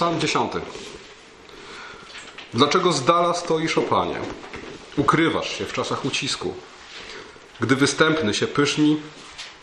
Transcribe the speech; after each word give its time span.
Psalm 0.00 0.20
10. 0.20 0.52
Dlaczego 2.54 2.92
z 2.92 3.04
dala 3.04 3.34
stoisz, 3.34 3.78
o 3.78 3.82
Panie? 3.82 4.16
Ukrywasz 4.96 5.58
się 5.58 5.64
w 5.64 5.72
czasach 5.72 6.04
ucisku. 6.04 6.54
Gdy 7.60 7.76
występny 7.76 8.34
się 8.34 8.46
pyszni, 8.46 9.00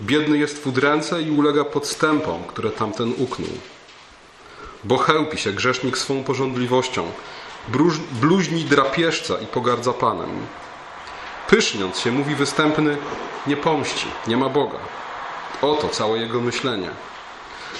biedny 0.01 0.37
jest 0.37 0.63
w 0.63 0.67
udręce 0.67 1.21
i 1.21 1.31
ulega 1.31 1.63
podstępom, 1.65 2.43
które 2.43 2.71
tamten 2.71 3.13
uknął. 3.17 3.49
Bo 4.83 4.97
chełpi 4.97 5.37
się 5.37 5.53
grzesznik 5.53 5.97
swą 5.97 6.23
porządliwością, 6.23 7.11
bluźni 8.11 8.63
drapieżca 8.63 9.39
i 9.39 9.45
pogardza 9.45 9.93
Panem. 9.93 10.29
Pyszniąc 11.49 11.99
się, 11.99 12.11
mówi 12.11 12.35
występny, 12.35 12.97
nie 13.47 13.57
pomści, 13.57 14.07
nie 14.27 14.37
ma 14.37 14.49
Boga. 14.49 14.79
Oto 15.61 15.89
całe 15.89 16.17
jego 16.17 16.41
myślenie. 16.41 16.89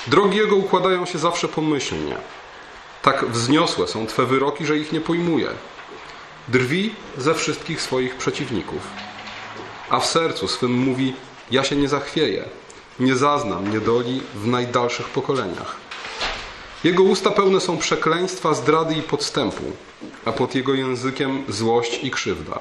Drogi 0.08 0.38
jego 0.38 0.56
układają 0.56 1.06
się 1.06 1.18
zawsze 1.18 1.48
pomyślnie. 1.48 2.18
Tak 3.08 3.26
wzniosłe 3.26 3.88
są 3.88 4.08
Twe 4.08 4.26
wyroki, 4.26 4.66
że 4.66 4.78
ich 4.78 4.92
nie 4.92 5.02
pojmuje. 5.02 5.48
Drwi 6.48 6.96
ze 7.18 7.34
wszystkich 7.34 7.82
swoich 7.82 8.16
przeciwników. 8.16 8.80
A 9.90 10.00
w 10.00 10.06
sercu 10.06 10.48
swym 10.48 10.72
mówi: 10.72 11.14
Ja 11.52 11.64
się 11.64 11.76
nie 11.76 11.88
zachwieję, 11.88 12.44
nie 13.00 13.16
zaznam 13.16 13.74
niedoli 13.74 14.22
w 14.36 14.48
najdalszych 14.48 15.10
pokoleniach. 15.10 15.76
Jego 16.84 17.04
usta 17.04 17.32
pełne 17.32 17.62
są 17.62 17.78
przekleństwa, 17.78 18.54
zdrady 18.54 18.96
i 18.96 19.02
podstępu, 19.02 19.64
a 20.26 20.32
pod 20.32 20.56
jego 20.56 20.74
językiem 20.74 21.44
złość 21.50 22.04
i 22.04 22.12
krzywda. 22.12 22.60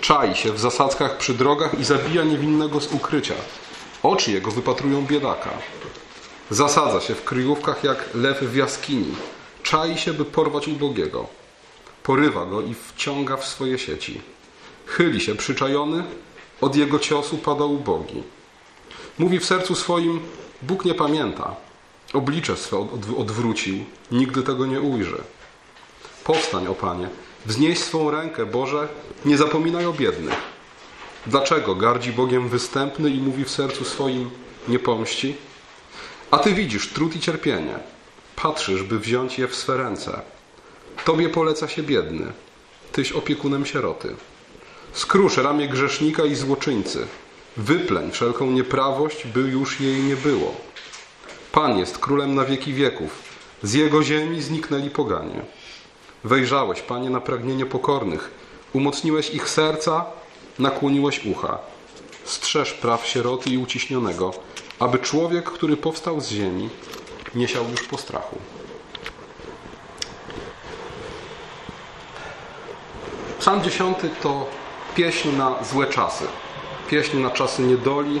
Czai 0.00 0.34
się 0.34 0.52
w 0.52 0.60
zasadzkach 0.60 1.16
przy 1.16 1.34
drogach 1.34 1.80
i 1.80 1.84
zabija 1.84 2.24
niewinnego 2.24 2.80
z 2.80 2.92
ukrycia. 2.92 3.34
Oczy 4.02 4.32
jego 4.32 4.50
wypatrują 4.50 5.06
biedaka. 5.06 5.50
Zasadza 6.50 7.00
się 7.00 7.14
w 7.14 7.24
kryjówkach 7.24 7.84
jak 7.84 8.04
lew 8.14 8.40
w 8.40 8.56
jaskini. 8.56 9.14
Czai 9.64 9.98
się, 9.98 10.12
by 10.12 10.24
porwać 10.24 10.68
ubogiego. 10.68 11.26
Porywa 12.02 12.46
go 12.46 12.60
i 12.60 12.74
wciąga 12.74 13.36
w 13.36 13.44
swoje 13.44 13.78
sieci. 13.78 14.20
Chyli 14.86 15.20
się 15.20 15.34
przyczajony, 15.34 16.04
od 16.60 16.76
jego 16.76 16.98
ciosu 16.98 17.38
pada 17.38 17.64
ubogi. 17.64 18.22
Mówi 19.18 19.38
w 19.38 19.44
sercu 19.44 19.74
swoim: 19.74 20.20
Bóg 20.62 20.84
nie 20.84 20.94
pamięta. 20.94 21.56
Oblicze 22.12 22.56
swe 22.56 22.88
odwrócił, 23.16 23.84
nigdy 24.10 24.42
tego 24.42 24.66
nie 24.66 24.80
ujrzy. 24.80 25.20
Powstań, 26.24 26.66
o 26.66 26.74
Panie, 26.74 27.08
wznieś 27.46 27.78
swą 27.78 28.10
rękę, 28.10 28.46
Boże, 28.46 28.88
nie 29.24 29.36
zapominaj 29.36 29.86
o 29.86 29.92
biednych. 29.92 30.34
Dlaczego 31.26 31.74
gardzi 31.74 32.12
Bogiem 32.12 32.48
występny 32.48 33.10
i 33.10 33.18
mówi 33.18 33.44
w 33.44 33.50
sercu 33.50 33.84
swoim: 33.84 34.30
Nie 34.68 34.78
pomści? 34.78 35.36
A 36.30 36.38
ty 36.38 36.54
widzisz 36.54 36.88
trud 36.88 37.16
i 37.16 37.20
cierpienie. 37.20 37.78
Patrzysz, 38.44 38.82
by 38.82 38.98
wziąć 38.98 39.38
je 39.38 39.48
w 39.48 39.54
swe 39.54 39.76
ręce. 39.76 40.20
Tobie 41.04 41.28
poleca 41.28 41.68
się 41.68 41.82
biedny. 41.82 42.32
Tyś 42.92 43.12
opiekunem 43.12 43.66
sieroty. 43.66 44.16
Skrusz 44.92 45.36
ramię 45.36 45.68
grzesznika 45.68 46.24
i 46.24 46.34
złoczyńcy. 46.34 47.06
Wypleń 47.56 48.10
wszelką 48.10 48.50
nieprawość, 48.50 49.26
by 49.26 49.40
już 49.40 49.80
jej 49.80 50.02
nie 50.02 50.16
było. 50.16 50.54
Pan 51.52 51.78
jest 51.78 51.98
królem 51.98 52.34
na 52.34 52.44
wieki 52.44 52.74
wieków. 52.74 53.22
Z 53.62 53.74
jego 53.74 54.02
ziemi 54.02 54.42
zniknęli 54.42 54.90
poganie. 54.90 55.40
Wejrzałeś, 56.24 56.82
Panie, 56.82 57.10
na 57.10 57.20
pragnienie 57.20 57.66
pokornych. 57.66 58.30
Umocniłeś 58.72 59.30
ich 59.30 59.48
serca, 59.48 60.04
nakłoniłeś 60.58 61.26
ucha. 61.26 61.58
Strzeż 62.24 62.72
praw 62.72 63.06
sieroty 63.06 63.50
i 63.50 63.58
uciśnionego 63.58 64.32
aby 64.78 64.98
człowiek, 64.98 65.44
który 65.44 65.76
powstał 65.76 66.20
z 66.20 66.28
ziemi, 66.28 66.68
nie 67.34 67.48
siał 67.48 67.64
już 67.70 67.82
postrachu. 67.82 68.38
Psalm 73.38 73.62
10 73.62 73.98
to 74.22 74.46
pieśń 74.94 75.28
na 75.28 75.64
złe 75.64 75.86
czasy. 75.86 76.24
Pieśń 76.90 77.18
na 77.18 77.30
czasy 77.30 77.62
niedoli, 77.62 78.20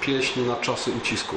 pieśń 0.00 0.40
na 0.40 0.56
czasy 0.56 0.90
ucisku. 0.90 1.36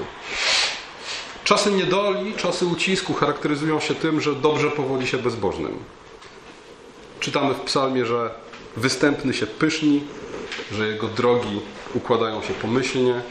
Czasy 1.44 1.72
niedoli, 1.72 2.34
czasy 2.34 2.66
ucisku 2.66 3.14
charakteryzują 3.14 3.80
się 3.80 3.96
tym, 3.96 4.22
że 4.22 4.36
dobrze 4.36 4.72
powodzi 4.72 5.08
się 5.08 5.18
bezbożnym. 5.18 5.80
Czytamy 7.20 7.54
w 7.54 7.60
psalmie, 7.60 8.06
że 8.06 8.30
występny 8.78 9.34
się 9.34 9.48
pyszni, 9.48 10.04
że 10.72 10.88
jego 10.88 11.08
drogi 11.08 11.62
układają 11.94 12.42
się 12.42 12.54
pomyślnie, 12.54 13.22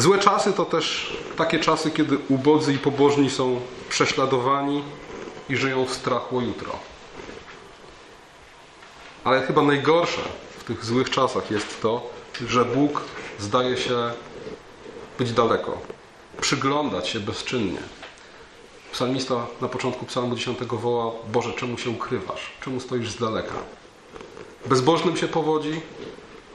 Złe 0.00 0.18
czasy 0.18 0.52
to 0.52 0.64
też 0.64 1.16
takie 1.36 1.58
czasy, 1.58 1.90
kiedy 1.90 2.18
ubodzy 2.28 2.74
i 2.74 2.78
pobożni 2.78 3.30
są 3.30 3.60
prześladowani 3.88 4.82
i 5.48 5.56
żyją 5.56 5.84
w 5.84 5.92
strachu 5.94 6.38
o 6.38 6.40
jutro. 6.40 6.72
Ale 9.24 9.42
chyba 9.42 9.62
najgorsze 9.62 10.20
w 10.58 10.64
tych 10.64 10.84
złych 10.84 11.10
czasach 11.10 11.50
jest 11.50 11.82
to, 11.82 12.10
że 12.46 12.64
Bóg 12.64 13.02
zdaje 13.38 13.76
się 13.76 14.12
być 15.18 15.32
daleko, 15.32 15.78
przyglądać 16.40 17.08
się 17.08 17.20
bezczynnie. 17.20 17.80
Psalmista 18.92 19.46
na 19.60 19.68
początku 19.68 20.06
psalmu 20.06 20.36
10 20.36 20.58
woła: 20.58 21.12
Boże, 21.32 21.52
czemu 21.52 21.78
się 21.78 21.90
ukrywasz? 21.90 22.52
Czemu 22.64 22.80
stoisz 22.80 23.10
z 23.10 23.16
daleka? 23.16 23.54
Bezbożnym 24.66 25.16
się 25.16 25.28
powodzi, 25.28 25.80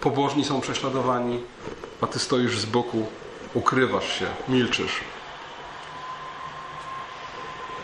pobożni 0.01 0.45
są 0.45 0.61
prześladowani, 0.61 1.39
a 2.01 2.07
ty 2.07 2.19
stoisz 2.19 2.59
z 2.59 2.65
boku 2.65 3.05
ukrywasz 3.55 4.19
się, 4.19 4.25
milczysz. 4.47 5.01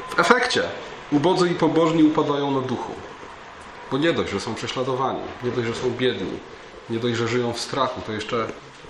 W 0.10 0.20
efekcie 0.20 0.64
ubodzy 1.12 1.50
i 1.50 1.56
pobożni 1.56 2.04
upadają 2.04 2.52
na 2.52 2.62
duchu. 2.62 2.94
Bo 3.92 3.98
nie 3.98 4.14
dość, 4.14 4.32
że 4.32 4.40
są 4.40 4.56
prześladowani, 4.56 5.20
nie 5.44 5.52
dość, 5.52 5.68
że 5.68 5.76
są 5.76 5.92
biedni, 5.92 6.40
nie 6.90 7.00
dość, 7.00 7.18
że 7.18 7.28
żyją 7.28 7.54
w 7.54 7.60
strachu, 7.60 8.02
to 8.06 8.12
jeszcze 8.12 8.48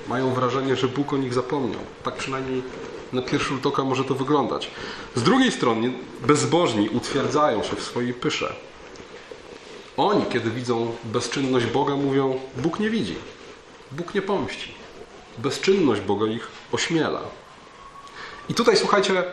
mają 0.07 0.33
wrażenie, 0.33 0.75
że 0.75 0.87
Bóg 0.87 1.13
o 1.13 1.17
nich 1.17 1.33
zapomniał. 1.33 1.81
Tak 2.03 2.15
przynajmniej 2.15 2.63
na 3.13 3.21
pierwszy 3.21 3.49
rzut 3.49 3.65
oka 3.65 3.83
może 3.83 4.03
to 4.03 4.15
wyglądać. 4.15 4.71
Z 5.15 5.23
drugiej 5.23 5.51
strony 5.51 5.93
bezbożni 6.21 6.89
utwierdzają 6.89 7.63
się 7.63 7.75
w 7.75 7.83
swojej 7.83 8.13
pysze. 8.13 8.55
Oni, 9.97 10.25
kiedy 10.25 10.49
widzą 10.49 10.91
bezczynność 11.03 11.65
Boga, 11.65 11.95
mówią: 11.95 12.39
Bóg 12.57 12.79
nie 12.79 12.89
widzi, 12.89 13.15
Bóg 13.91 14.15
nie 14.15 14.21
pomści. 14.21 14.80
Bezczynność 15.37 16.01
Boga 16.01 16.27
ich 16.27 16.47
ośmiela. 16.71 17.21
I 18.49 18.53
tutaj 18.53 18.77
słuchajcie, 18.77 19.23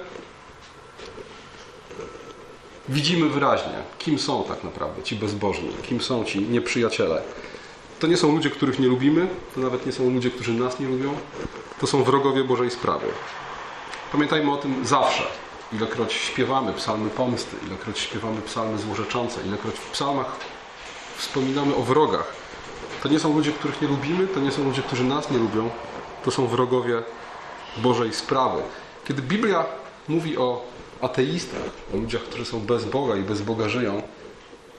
widzimy 2.89 3.29
wyraźnie, 3.29 3.73
kim 3.99 4.19
są 4.19 4.45
tak 4.45 4.65
naprawdę 4.65 5.03
ci 5.03 5.17
bezbożni, 5.17 5.71
kim 5.83 6.01
są 6.01 6.25
ci 6.25 6.41
nieprzyjaciele. 6.41 7.23
To 8.01 8.07
nie 8.07 8.17
są 8.17 8.33
ludzie, 8.33 8.51
których 8.51 8.79
nie 8.79 8.87
lubimy, 8.87 9.29
to 9.55 9.61
nawet 9.61 9.87
nie 9.87 9.93
są 9.93 10.11
ludzie, 10.11 10.31
którzy 10.31 10.53
nas 10.53 10.81
nie 10.81 10.89
lubią, 10.89 11.15
to 11.81 11.87
są 11.87 12.05
wrogowie 12.05 12.45
Bożej 12.45 12.71
sprawy. 12.71 13.07
Pamiętajmy 14.13 14.53
o 14.53 14.57
tym 14.57 14.87
zawsze. 14.87 15.23
Ilekroć 15.73 16.13
śpiewamy 16.13 16.73
psalmy 16.73 17.11
pomsty, 17.11 17.57
ilekroć 17.67 17.99
śpiewamy 17.99 18.43
psalmy 18.43 18.79
złorzeczące, 18.79 19.41
ilekroć 19.47 19.75
w 19.75 19.91
psalmach 19.91 20.37
wspominamy 21.17 21.75
o 21.75 21.83
wrogach, 21.83 22.33
to 23.03 23.09
nie 23.09 23.21
są 23.21 23.35
ludzie, 23.35 23.53
których 23.53 23.83
nie 23.83 23.89
lubimy, 23.89 24.27
to 24.27 24.41
nie 24.41 24.53
są 24.53 24.65
ludzie, 24.65 24.83
którzy 24.83 25.05
nas 25.05 25.31
nie 25.31 25.39
lubią, 25.39 25.71
to 26.25 26.31
są 26.31 26.47
wrogowie 26.47 27.03
Bożej 27.77 28.15
sprawy. 28.15 28.63
Kiedy 29.05 29.23
Biblia 29.23 29.67
mówi 30.09 30.39
o 30.39 30.65
ateistach, 31.01 31.71
o 31.95 31.97
ludziach, 31.97 32.23
którzy 32.23 32.45
są 32.45 32.61
bez 32.61 32.85
Boga 32.85 33.17
i 33.17 33.23
bez 33.23 33.43
Boga 33.43 33.69
żyją, 33.69 34.03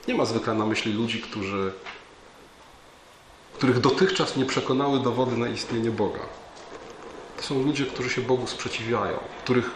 nie 0.08 0.14
ma 0.14 0.24
zwykle 0.24 0.54
na 0.54 0.66
myśli 0.66 0.92
ludzi, 0.92 1.20
którzy, 1.20 1.72
których 3.54 3.80
dotychczas 3.80 4.36
nie 4.36 4.44
przekonały 4.44 5.00
dowody 5.00 5.36
na 5.36 5.48
istnienie 5.48 5.90
Boga. 5.90 6.20
To 7.36 7.42
są 7.42 7.62
ludzie, 7.62 7.86
którzy 7.86 8.10
się 8.10 8.20
Bogu 8.20 8.46
sprzeciwiają, 8.46 9.18
których 9.44 9.70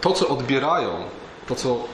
to, 0.00 0.12
co 0.12 0.28
odbierają, 0.28 1.04
to, 1.48 1.54
co 1.54 1.84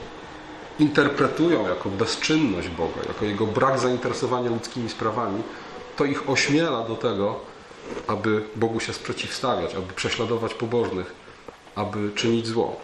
interpretują 0.79 1.67
jako 1.67 1.89
bezczynność 1.89 2.67
Boga, 2.69 3.01
jako 3.07 3.25
Jego 3.25 3.47
brak 3.47 3.79
zainteresowania 3.79 4.49
ludzkimi 4.49 4.89
sprawami, 4.89 5.43
to 5.95 6.05
ich 6.05 6.29
ośmiela 6.29 6.83
do 6.83 6.95
tego, 6.95 7.39
aby 8.07 8.43
Bogu 8.55 8.79
się 8.79 8.93
sprzeciwstawiać, 8.93 9.75
aby 9.75 9.93
prześladować 9.93 10.53
pobożnych, 10.53 11.13
aby 11.75 12.11
czynić 12.15 12.47
zło. 12.47 12.79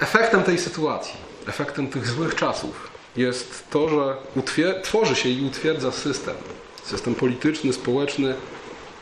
Efektem 0.00 0.42
tej 0.42 0.58
sytuacji, 0.58 1.14
efektem 1.46 1.88
tych 1.88 2.06
złych 2.06 2.34
czasów 2.34 2.90
jest 3.16 3.70
to, 3.70 3.88
że 3.88 4.16
tworzy 4.82 5.16
się 5.16 5.28
i 5.28 5.46
utwierdza 5.46 5.92
system. 5.92 6.34
System 6.84 7.14
polityczny, 7.14 7.72
społeczny, 7.72 8.34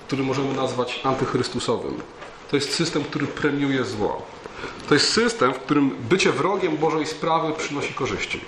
który 0.06 0.22
możemy 0.22 0.54
nazwać 0.54 1.00
antychrystusowym. 1.04 2.00
To 2.50 2.56
jest 2.56 2.74
system, 2.74 3.04
który 3.04 3.26
premiuje 3.26 3.84
zło. 3.84 4.22
To 4.88 4.94
jest 4.94 5.12
system, 5.12 5.54
w 5.54 5.58
którym 5.58 5.90
bycie 5.90 6.32
wrogiem 6.32 6.76
Bożej 6.76 7.06
sprawy 7.06 7.52
przynosi 7.52 7.94
korzyści. 7.94 8.40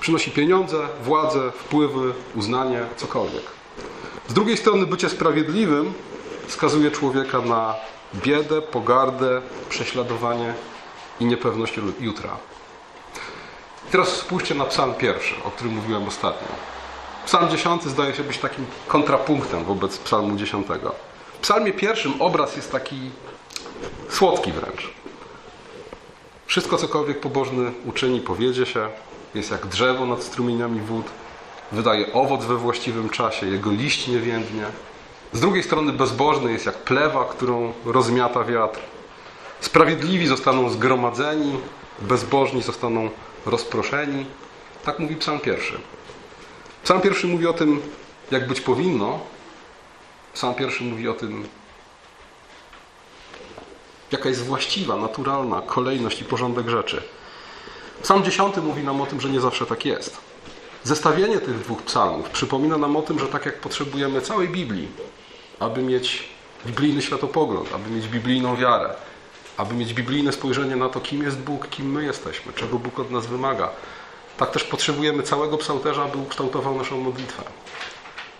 Przynosi 0.00 0.30
pieniądze, 0.30 0.88
władzę, 1.04 1.52
wpływy, 1.52 2.12
uznanie, 2.34 2.82
cokolwiek. 2.96 3.42
Z 4.28 4.34
drugiej 4.34 4.56
strony 4.56 4.86
bycie 4.86 5.08
sprawiedliwym 5.08 5.92
skazuje 6.48 6.90
człowieka 6.90 7.40
na 7.40 7.74
biedę, 8.14 8.62
pogardę, 8.62 9.42
prześladowanie 9.68 10.54
i 11.20 11.24
niepewność 11.24 11.74
jutra. 12.00 12.36
Teraz 13.90 14.08
spójrzcie 14.08 14.54
na 14.54 14.64
psalm 14.64 14.94
pierwszy, 14.94 15.34
o 15.44 15.50
którym 15.50 15.74
mówiłem 15.74 16.08
ostatnio. 16.08 16.48
Psalm 17.26 17.50
dziesiąty 17.50 17.90
zdaje 17.90 18.14
się 18.14 18.24
być 18.24 18.38
takim 18.38 18.66
kontrapunktem 18.88 19.64
wobec 19.64 19.98
psalmu 19.98 20.36
dziesiątego. 20.36 21.13
Psalmie 21.44 21.72
pierwszym 21.72 22.22
obraz 22.22 22.56
jest 22.56 22.72
taki 22.72 22.96
słodki 24.08 24.52
wręcz. 24.52 24.90
Wszystko, 26.46 26.76
cokolwiek 26.76 27.20
pobożny 27.20 27.72
uczyni, 27.86 28.20
powiedzie 28.20 28.66
się, 28.66 28.88
jest 29.34 29.50
jak 29.50 29.66
drzewo 29.66 30.06
nad 30.06 30.22
strumieniami 30.22 30.80
wód, 30.80 31.06
wydaje 31.72 32.12
owoc 32.12 32.44
we 32.44 32.56
właściwym 32.56 33.08
czasie, 33.08 33.46
jego 33.46 33.70
liść 33.70 34.08
nie 34.08 34.18
więdnie. 34.18 34.64
Z 35.32 35.40
drugiej 35.40 35.62
strony 35.62 35.92
bezbożny 35.92 36.52
jest 36.52 36.66
jak 36.66 36.76
plewa, 36.76 37.24
którą 37.24 37.72
rozmiata 37.84 38.44
wiatr. 38.44 38.80
Sprawiedliwi 39.60 40.26
zostaną 40.26 40.70
zgromadzeni, 40.70 41.58
bezbożni 42.00 42.62
zostaną 42.62 43.10
rozproszeni. 43.46 44.26
Tak 44.84 44.98
mówi 44.98 45.16
psalm 45.16 45.40
pierwszy. 45.40 45.80
Psalm 46.84 47.00
pierwszy 47.00 47.26
mówi 47.26 47.46
o 47.46 47.52
tym, 47.52 47.82
jak 48.30 48.48
być 48.48 48.60
powinno. 48.60 49.33
Psalm 50.34 50.54
pierwszy 50.54 50.84
mówi 50.84 51.08
o 51.08 51.14
tym, 51.14 51.48
jaka 54.12 54.28
jest 54.28 54.44
właściwa, 54.44 54.96
naturalna 54.96 55.62
kolejność 55.62 56.20
i 56.20 56.24
porządek 56.24 56.68
rzeczy. 56.68 57.02
Psalm 58.02 58.24
dziesiąty 58.24 58.62
mówi 58.62 58.82
nam 58.82 59.00
o 59.00 59.06
tym, 59.06 59.20
że 59.20 59.28
nie 59.28 59.40
zawsze 59.40 59.66
tak 59.66 59.84
jest. 59.84 60.16
Zestawienie 60.84 61.38
tych 61.38 61.58
dwóch 61.58 61.82
psalmów 61.82 62.30
przypomina 62.30 62.78
nam 62.78 62.96
o 62.96 63.02
tym, 63.02 63.18
że 63.18 63.26
tak 63.26 63.46
jak 63.46 63.60
potrzebujemy 63.60 64.20
całej 64.20 64.48
Biblii, 64.48 64.88
aby 65.60 65.82
mieć 65.82 66.28
biblijny 66.66 67.02
światopogląd, 67.02 67.72
aby 67.74 67.90
mieć 67.90 68.08
biblijną 68.08 68.56
wiarę, 68.56 68.94
aby 69.56 69.74
mieć 69.74 69.94
biblijne 69.94 70.32
spojrzenie 70.32 70.76
na 70.76 70.88
to, 70.88 71.00
kim 71.00 71.22
jest 71.22 71.38
Bóg, 71.38 71.68
kim 71.68 71.92
my 71.92 72.04
jesteśmy, 72.04 72.52
czego 72.52 72.78
Bóg 72.78 72.98
od 72.98 73.10
nas 73.10 73.26
wymaga, 73.26 73.70
tak 74.36 74.50
też 74.50 74.64
potrzebujemy 74.64 75.22
całego 75.22 75.58
psalterza, 75.58 76.02
aby 76.02 76.18
ukształtował 76.18 76.74
naszą 76.74 77.00
modlitwę. 77.00 77.42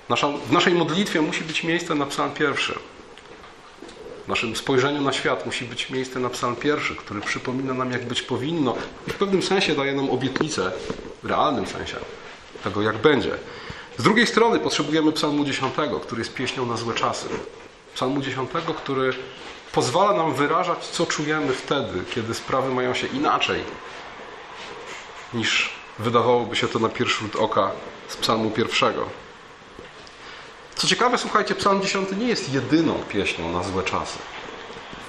Nasza, 0.08 0.28
w 0.28 0.52
naszej 0.52 0.74
modlitwie 0.74 1.22
musi 1.22 1.44
być 1.44 1.64
miejsce 1.64 1.94
na 1.94 2.06
psalm 2.06 2.30
pierwszy. 2.30 2.78
W 4.24 4.28
naszym 4.28 4.56
spojrzeniu 4.56 5.00
na 5.00 5.12
świat 5.12 5.46
musi 5.46 5.64
być 5.64 5.90
miejsce 5.90 6.20
na 6.20 6.30
psalm 6.30 6.56
pierwszy, 6.56 6.96
który 6.96 7.20
przypomina 7.20 7.74
nam, 7.74 7.92
jak 7.92 8.04
być 8.04 8.22
powinno 8.22 8.76
i 9.08 9.10
w 9.10 9.14
pewnym 9.14 9.42
sensie 9.42 9.74
daje 9.74 9.94
nam 9.94 10.10
obietnicę, 10.10 10.72
w 11.22 11.26
realnym 11.26 11.66
sensie, 11.66 11.96
tego 12.64 12.82
jak 12.82 12.98
będzie. 12.98 13.30
Z 13.98 14.02
drugiej 14.02 14.26
strony 14.26 14.58
potrzebujemy 14.58 15.12
psalmu 15.12 15.44
dziesiątego, 15.44 16.00
który 16.00 16.20
jest 16.20 16.34
pieśnią 16.34 16.66
na 16.66 16.76
złe 16.76 16.94
czasy. 16.94 17.28
Psalmu 17.94 18.20
dziesiątego, 18.20 18.74
który 18.74 19.12
pozwala 19.72 20.12
nam 20.12 20.34
wyrażać, 20.34 20.86
co 20.86 21.06
czujemy 21.06 21.52
wtedy, 21.52 22.04
kiedy 22.14 22.34
sprawy 22.34 22.74
mają 22.74 22.94
się 22.94 23.06
inaczej 23.06 23.64
niż 25.34 25.70
wydawałoby 25.98 26.56
się 26.56 26.68
to 26.68 26.78
na 26.78 26.88
pierwszy 26.88 27.20
rzut 27.20 27.36
oka 27.36 27.70
z 28.08 28.16
psalmu 28.16 28.50
pierwszego. 28.50 29.08
Co 30.76 30.86
ciekawe, 30.86 31.18
słuchajcie, 31.18 31.54
psalm 31.54 31.82
10 31.82 32.08
nie 32.18 32.28
jest 32.28 32.52
jedyną 32.52 32.94
pieśnią 33.08 33.52
na 33.52 33.62
złe 33.62 33.82
czasy. 33.82 34.18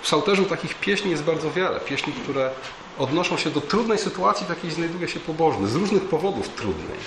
W 0.01 0.03
psalterzu 0.03 0.45
takich 0.45 0.75
pieśni 0.75 1.11
jest 1.11 1.23
bardzo 1.23 1.51
wiele. 1.51 1.79
Pieśni, 1.79 2.13
które 2.13 2.51
odnoszą 2.97 3.37
się 3.37 3.49
do 3.49 3.61
trudnej 3.61 3.97
sytuacji, 3.97 4.45
w 4.45 4.49
jakiej 4.49 4.71
znajduje 4.71 5.07
się 5.07 5.19
pobożny, 5.19 5.67
z 5.67 5.75
różnych 5.75 6.03
powodów 6.03 6.49
trudnej. 6.49 6.97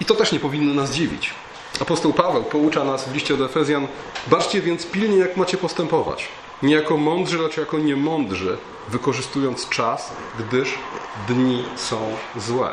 I 0.00 0.04
to 0.04 0.14
też 0.14 0.32
nie 0.32 0.40
powinno 0.40 0.74
nas 0.74 0.90
dziwić. 0.90 1.34
Apostoł 1.80 2.12
Paweł 2.12 2.44
poucza 2.44 2.84
nas 2.84 3.08
w 3.08 3.14
liście 3.14 3.36
do 3.36 3.44
Efezjan: 3.44 3.88
Baczcie 4.26 4.62
więc 4.62 4.86
pilnie, 4.86 5.16
jak 5.16 5.36
macie 5.36 5.56
postępować. 5.56 6.28
Nie 6.62 6.74
jako 6.74 6.96
mądrzy, 6.96 7.38
lecz 7.38 7.56
jako 7.56 7.78
niemądrzy, 7.78 8.58
wykorzystując 8.88 9.68
czas, 9.68 10.12
gdyż 10.38 10.78
dni 11.28 11.64
są 11.76 12.16
złe. 12.36 12.72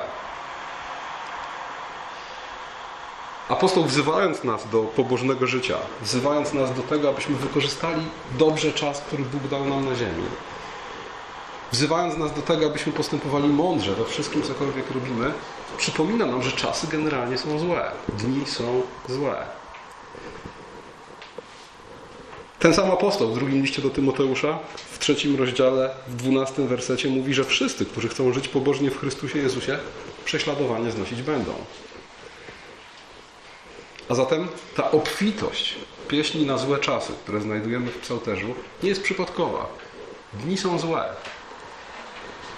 Apostoł 3.50 3.84
wzywając 3.84 4.44
nas 4.44 4.70
do 4.70 4.84
pobożnego 4.84 5.48
życia, 5.48 5.78
wzywając 6.02 6.54
nas 6.54 6.74
do 6.74 6.82
tego, 6.82 7.10
abyśmy 7.10 7.36
wykorzystali 7.36 8.02
dobrze 8.38 8.72
czas, 8.72 9.02
który 9.02 9.24
Bóg 9.24 9.48
dał 9.48 9.66
nam 9.66 9.86
na 9.86 9.96
ziemi, 9.96 10.24
wzywając 11.72 12.18
nas 12.18 12.34
do 12.34 12.42
tego, 12.42 12.66
abyśmy 12.66 12.92
postępowali 12.92 13.48
mądrze 13.48 13.96
we 13.96 14.06
wszystkim, 14.06 14.42
cokolwiek 14.42 14.92
robimy, 14.92 15.34
przypomina 15.78 16.26
nam, 16.26 16.44
że 16.44 16.52
czasy 16.52 16.88
generalnie 16.88 17.38
są 17.38 17.60
złe. 17.60 17.92
Dni 18.20 18.46
są 18.46 18.82
złe. 19.10 19.36
Ten 22.60 22.74
sam 22.74 22.92
apostoł 22.92 23.28
w 23.28 23.36
drugim 23.36 23.62
liście 23.62 23.82
do 23.82 23.90
Tymoteusza, 23.90 24.60
w 24.92 25.00
trzecim 25.00 25.36
rozdziale, 25.36 25.90
w 26.08 26.16
dwunastym 26.16 26.68
wersecie 26.68 27.10
mówi, 27.10 27.34
że 27.34 27.44
wszyscy, 27.44 27.86
którzy 27.86 28.10
chcą 28.10 28.34
żyć 28.34 28.48
pobożnie 28.48 28.92
w 28.92 29.00
Chrystusie 29.00 29.40
Jezusie, 29.40 29.80
prześladowanie 30.26 30.92
znosić 30.92 31.22
będą. 31.22 31.54
A 34.10 34.16
zatem 34.16 34.48
ta 34.76 34.92
obfitość 34.92 35.76
pieśni 36.08 36.46
na 36.46 36.58
złe 36.58 36.80
czasy, 36.80 37.14
które 37.24 37.42
znajdujemy 37.42 37.92
w 37.92 37.98
psalterzu, 37.98 38.56
nie 38.84 38.90
jest 38.90 39.04
przypadkowa. 39.04 39.68
Dni 40.34 40.58
są 40.58 40.80
złe. 40.80 41.06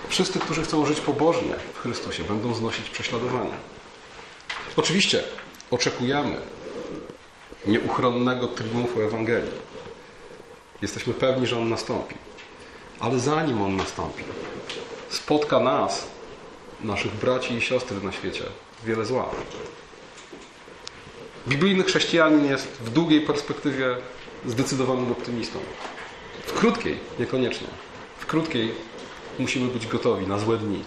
Wszyscy, 0.09 0.39
którzy 0.39 0.63
chcą 0.63 0.85
żyć 0.85 0.99
pobożnie 0.99 1.55
w 1.73 1.79
Chrystusie, 1.79 2.23
będą 2.23 2.53
znosić 2.53 2.89
prześladowania. 2.89 3.57
Oczywiście 4.77 5.23
oczekujemy 5.71 6.37
nieuchronnego 7.67 8.47
triumfu 8.47 9.01
Ewangelii. 9.01 9.51
Jesteśmy 10.81 11.13
pewni, 11.13 11.47
że 11.47 11.57
on 11.57 11.69
nastąpi. 11.69 12.15
Ale 12.99 13.19
zanim 13.19 13.61
on 13.61 13.75
nastąpi, 13.75 14.23
spotka 15.09 15.59
nas, 15.59 16.07
naszych 16.81 17.13
braci 17.13 17.53
i 17.53 17.61
siostry 17.61 18.01
na 18.01 18.11
świecie, 18.11 18.43
wiele 18.85 19.05
zła. 19.05 19.29
Biblijny 21.47 21.83
chrześcijanin 21.83 22.45
jest 22.45 22.67
w 22.67 22.89
długiej 22.89 23.21
perspektywie 23.21 23.95
zdecydowanym 24.45 25.11
optymistą. 25.11 25.59
W 26.45 26.53
krótkiej 26.53 26.99
niekoniecznie. 27.19 27.67
W 28.19 28.25
krótkiej 28.25 28.71
musimy 29.39 29.67
być 29.67 29.87
gotowi 29.87 30.27
na 30.27 30.39
złe 30.39 30.57
dni. 30.57 30.83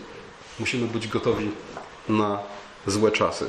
Musimy 0.59 0.87
być 0.87 1.09
gotowi 1.09 1.51
na 2.09 2.39
złe 2.87 3.11
czasy. 3.11 3.47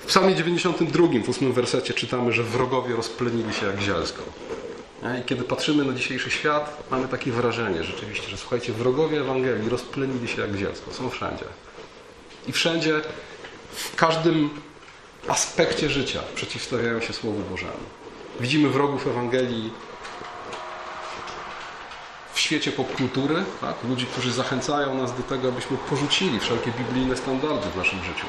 W 0.00 0.06
psalmie 0.06 0.34
92, 0.34 1.06
w 1.24 1.28
ósmym 1.28 1.52
wersecie 1.52 1.94
czytamy, 1.94 2.32
że 2.32 2.42
wrogowie 2.42 2.96
rozplenili 2.96 3.54
się 3.54 3.66
jak 3.66 3.80
zielsko. 3.80 4.22
I 5.20 5.24
kiedy 5.24 5.44
patrzymy 5.44 5.84
na 5.84 5.92
dzisiejszy 5.92 6.30
świat, 6.30 6.82
mamy 6.90 7.08
takie 7.08 7.32
wrażenie 7.32 7.84
rzeczywiście, 7.84 8.28
że 8.28 8.36
słuchajcie, 8.36 8.72
wrogowie 8.72 9.20
Ewangelii 9.20 9.68
rozplenili 9.68 10.28
się 10.28 10.42
jak 10.42 10.56
zielsko. 10.56 10.92
Są 10.92 11.10
wszędzie. 11.10 11.44
I 12.48 12.52
wszędzie, 12.52 13.00
w 13.72 13.96
każdym 13.96 14.50
aspekcie 15.28 15.90
życia 15.90 16.20
przeciwstawiają 16.34 17.00
się 17.00 17.12
Słowu 17.12 17.40
Bożemu. 17.40 17.72
Widzimy 18.40 18.68
wrogów 18.68 19.06
Ewangelii 19.06 19.72
w 22.32 22.40
świecie 22.40 22.72
popkultury, 22.72 23.44
tak? 23.60 23.74
ludzi, 23.88 24.06
którzy 24.06 24.32
zachęcają 24.32 24.94
nas 24.94 25.16
do 25.16 25.22
tego, 25.22 25.48
abyśmy 25.48 25.76
porzucili 25.76 26.40
wszelkie 26.40 26.72
biblijne 26.78 27.16
standardy 27.16 27.70
w 27.70 27.76
naszym 27.76 28.04
życiu. 28.04 28.26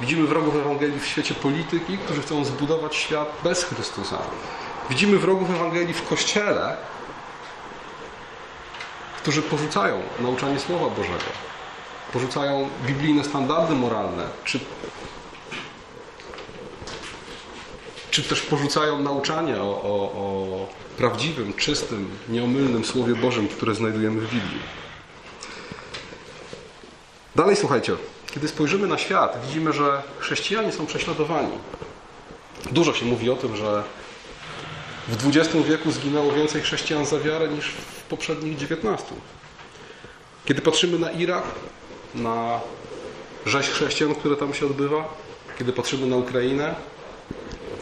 Widzimy 0.00 0.26
wrogów 0.26 0.56
Ewangelii 0.56 1.00
w 1.00 1.06
świecie 1.06 1.34
polityki, 1.34 1.98
którzy 1.98 2.22
chcą 2.22 2.44
zbudować 2.44 2.96
świat 2.96 3.28
bez 3.44 3.64
Chrystusa. 3.64 4.18
Widzimy 4.90 5.18
wrogów 5.18 5.50
Ewangelii 5.50 5.94
w 5.94 6.08
Kościele, 6.08 6.76
którzy 9.16 9.42
porzucają 9.42 10.02
nauczanie 10.20 10.60
Słowa 10.60 10.88
Bożego, 10.88 11.30
porzucają 12.12 12.68
biblijne 12.86 13.24
standardy 13.24 13.74
moralne, 13.74 14.26
czy 14.44 14.60
czy 18.12 18.22
też 18.22 18.42
porzucają 18.42 19.02
nauczanie 19.02 19.56
o, 19.56 19.82
o, 19.82 20.12
o 20.12 20.68
prawdziwym, 20.96 21.54
czystym, 21.54 22.10
nieomylnym 22.28 22.84
Słowie 22.84 23.14
Bożym, 23.14 23.48
które 23.48 23.74
znajdujemy 23.74 24.20
w 24.20 24.24
Biblii. 24.24 24.60
Dalej 27.36 27.56
słuchajcie, 27.56 27.96
kiedy 28.34 28.48
spojrzymy 28.48 28.86
na 28.86 28.98
świat, 28.98 29.38
widzimy, 29.46 29.72
że 29.72 30.02
chrześcijanie 30.18 30.72
są 30.72 30.86
prześladowani. 30.86 31.52
Dużo 32.72 32.94
się 32.94 33.06
mówi 33.06 33.30
o 33.30 33.36
tym, 33.36 33.56
że 33.56 33.82
w 35.08 35.26
XX 35.26 35.56
wieku 35.68 35.90
zginęło 35.90 36.32
więcej 36.32 36.62
chrześcijan 36.62 37.06
za 37.06 37.20
wiarę 37.20 37.48
niż 37.48 37.68
w 37.68 38.02
poprzednich 38.02 38.56
XIX. 38.62 39.04
Kiedy 40.44 40.62
patrzymy 40.62 40.98
na 40.98 41.10
Irak, 41.10 41.44
na 42.14 42.60
rzeź 43.46 43.68
chrześcijan, 43.68 44.14
która 44.14 44.36
tam 44.36 44.54
się 44.54 44.66
odbywa, 44.66 45.14
kiedy 45.58 45.72
patrzymy 45.72 46.06
na 46.06 46.16
Ukrainę, 46.16 46.74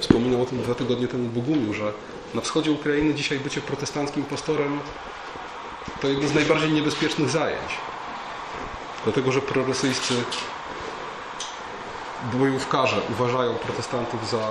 Wspominał 0.00 0.42
o 0.42 0.47
tym 0.47 0.62
dwa 0.62 0.75
tygodnie 0.75 1.09
temu 1.09 1.28
Bogumiu, 1.28 1.75
że 1.75 1.92
na 2.35 2.40
wschodzie 2.40 2.73
Ukrainy 2.73 3.14
dzisiaj 3.14 3.38
bycie 3.38 3.61
protestanckim 3.61 4.25
pastorem 4.25 4.80
to 6.00 6.09
jedno 6.09 6.28
z 6.28 6.35
najbardziej 6.35 6.73
niebezpiecznych 6.73 7.30
zajęć. 7.30 7.78
Dlatego, 9.04 9.33
że 9.33 9.40
prorosyjscy 9.40 10.14
bojówkarze 12.33 13.00
uważają 13.11 13.54
protestantów 13.54 14.30
za 14.30 14.49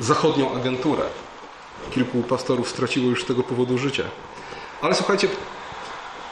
zachodnią 0.00 0.54
agenturę. 0.54 1.02
Kilku 1.90 2.22
pastorów 2.22 2.68
straciło 2.68 3.10
już 3.10 3.22
z 3.22 3.26
tego 3.26 3.42
powodu 3.42 3.78
życie. 3.78 4.04
Ale 4.82 4.94
słuchajcie, 4.94 5.28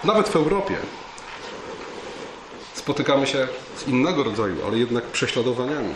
nawet 0.04 0.28
w 0.28 0.36
Europie 0.36 0.76
spotykamy 2.74 3.26
się 3.26 3.48
z 3.76 3.88
innego 3.88 4.22
rodzaju, 4.22 4.56
ale 4.66 4.78
jednak 4.78 5.04
prześladowaniami. 5.04 5.94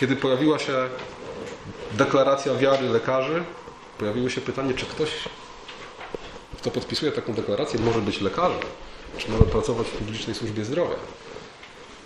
Kiedy 0.00 0.16
pojawiła 0.16 0.58
się 0.58 0.88
deklaracja 1.92 2.54
wiary 2.54 2.88
lekarzy, 2.88 3.44
pojawiło 3.98 4.28
się 4.28 4.40
pytanie, 4.40 4.74
czy 4.74 4.86
ktoś, 4.86 5.10
kto 6.58 6.70
podpisuje 6.70 7.12
taką 7.12 7.32
deklarację, 7.32 7.80
może 7.80 8.00
być 8.00 8.20
lekarzem, 8.20 8.60
czy 9.18 9.30
może 9.30 9.44
pracować 9.44 9.86
w 9.86 9.90
publicznej 9.90 10.36
służbie 10.36 10.64
zdrowia. 10.64 10.96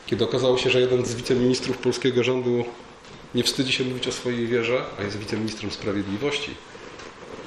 Kiedy 0.06 0.24
okazało 0.24 0.58
się, 0.58 0.70
że 0.70 0.80
jeden 0.80 1.06
z 1.06 1.14
wiceministrów 1.14 1.78
polskiego 1.78 2.24
rządu 2.24 2.64
nie 3.34 3.44
wstydzi 3.44 3.72
się 3.72 3.84
mówić 3.84 4.08
o 4.08 4.12
swojej 4.12 4.46
wierze, 4.46 4.82
a 4.98 5.02
jest 5.02 5.18
wiceministrem 5.18 5.70
sprawiedliwości, 5.70 6.54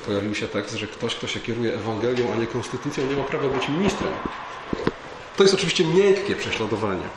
pojawił 0.05 0.35
się 0.35 0.47
tekst, 0.47 0.75
że 0.75 0.87
ktoś, 0.87 1.15
kto 1.15 1.27
się 1.27 1.39
kieruje 1.39 1.73
Ewangelią, 1.73 2.33
a 2.33 2.35
nie 2.35 2.47
konstytucją, 2.47 3.05
nie 3.07 3.15
ma 3.15 3.23
prawa 3.23 3.47
być 3.47 3.69
ministrem. 3.69 4.13
To 5.37 5.43
jest 5.43 5.55
oczywiście 5.55 5.85
miękkie 5.85 6.35
prześladowanie. 6.35 7.07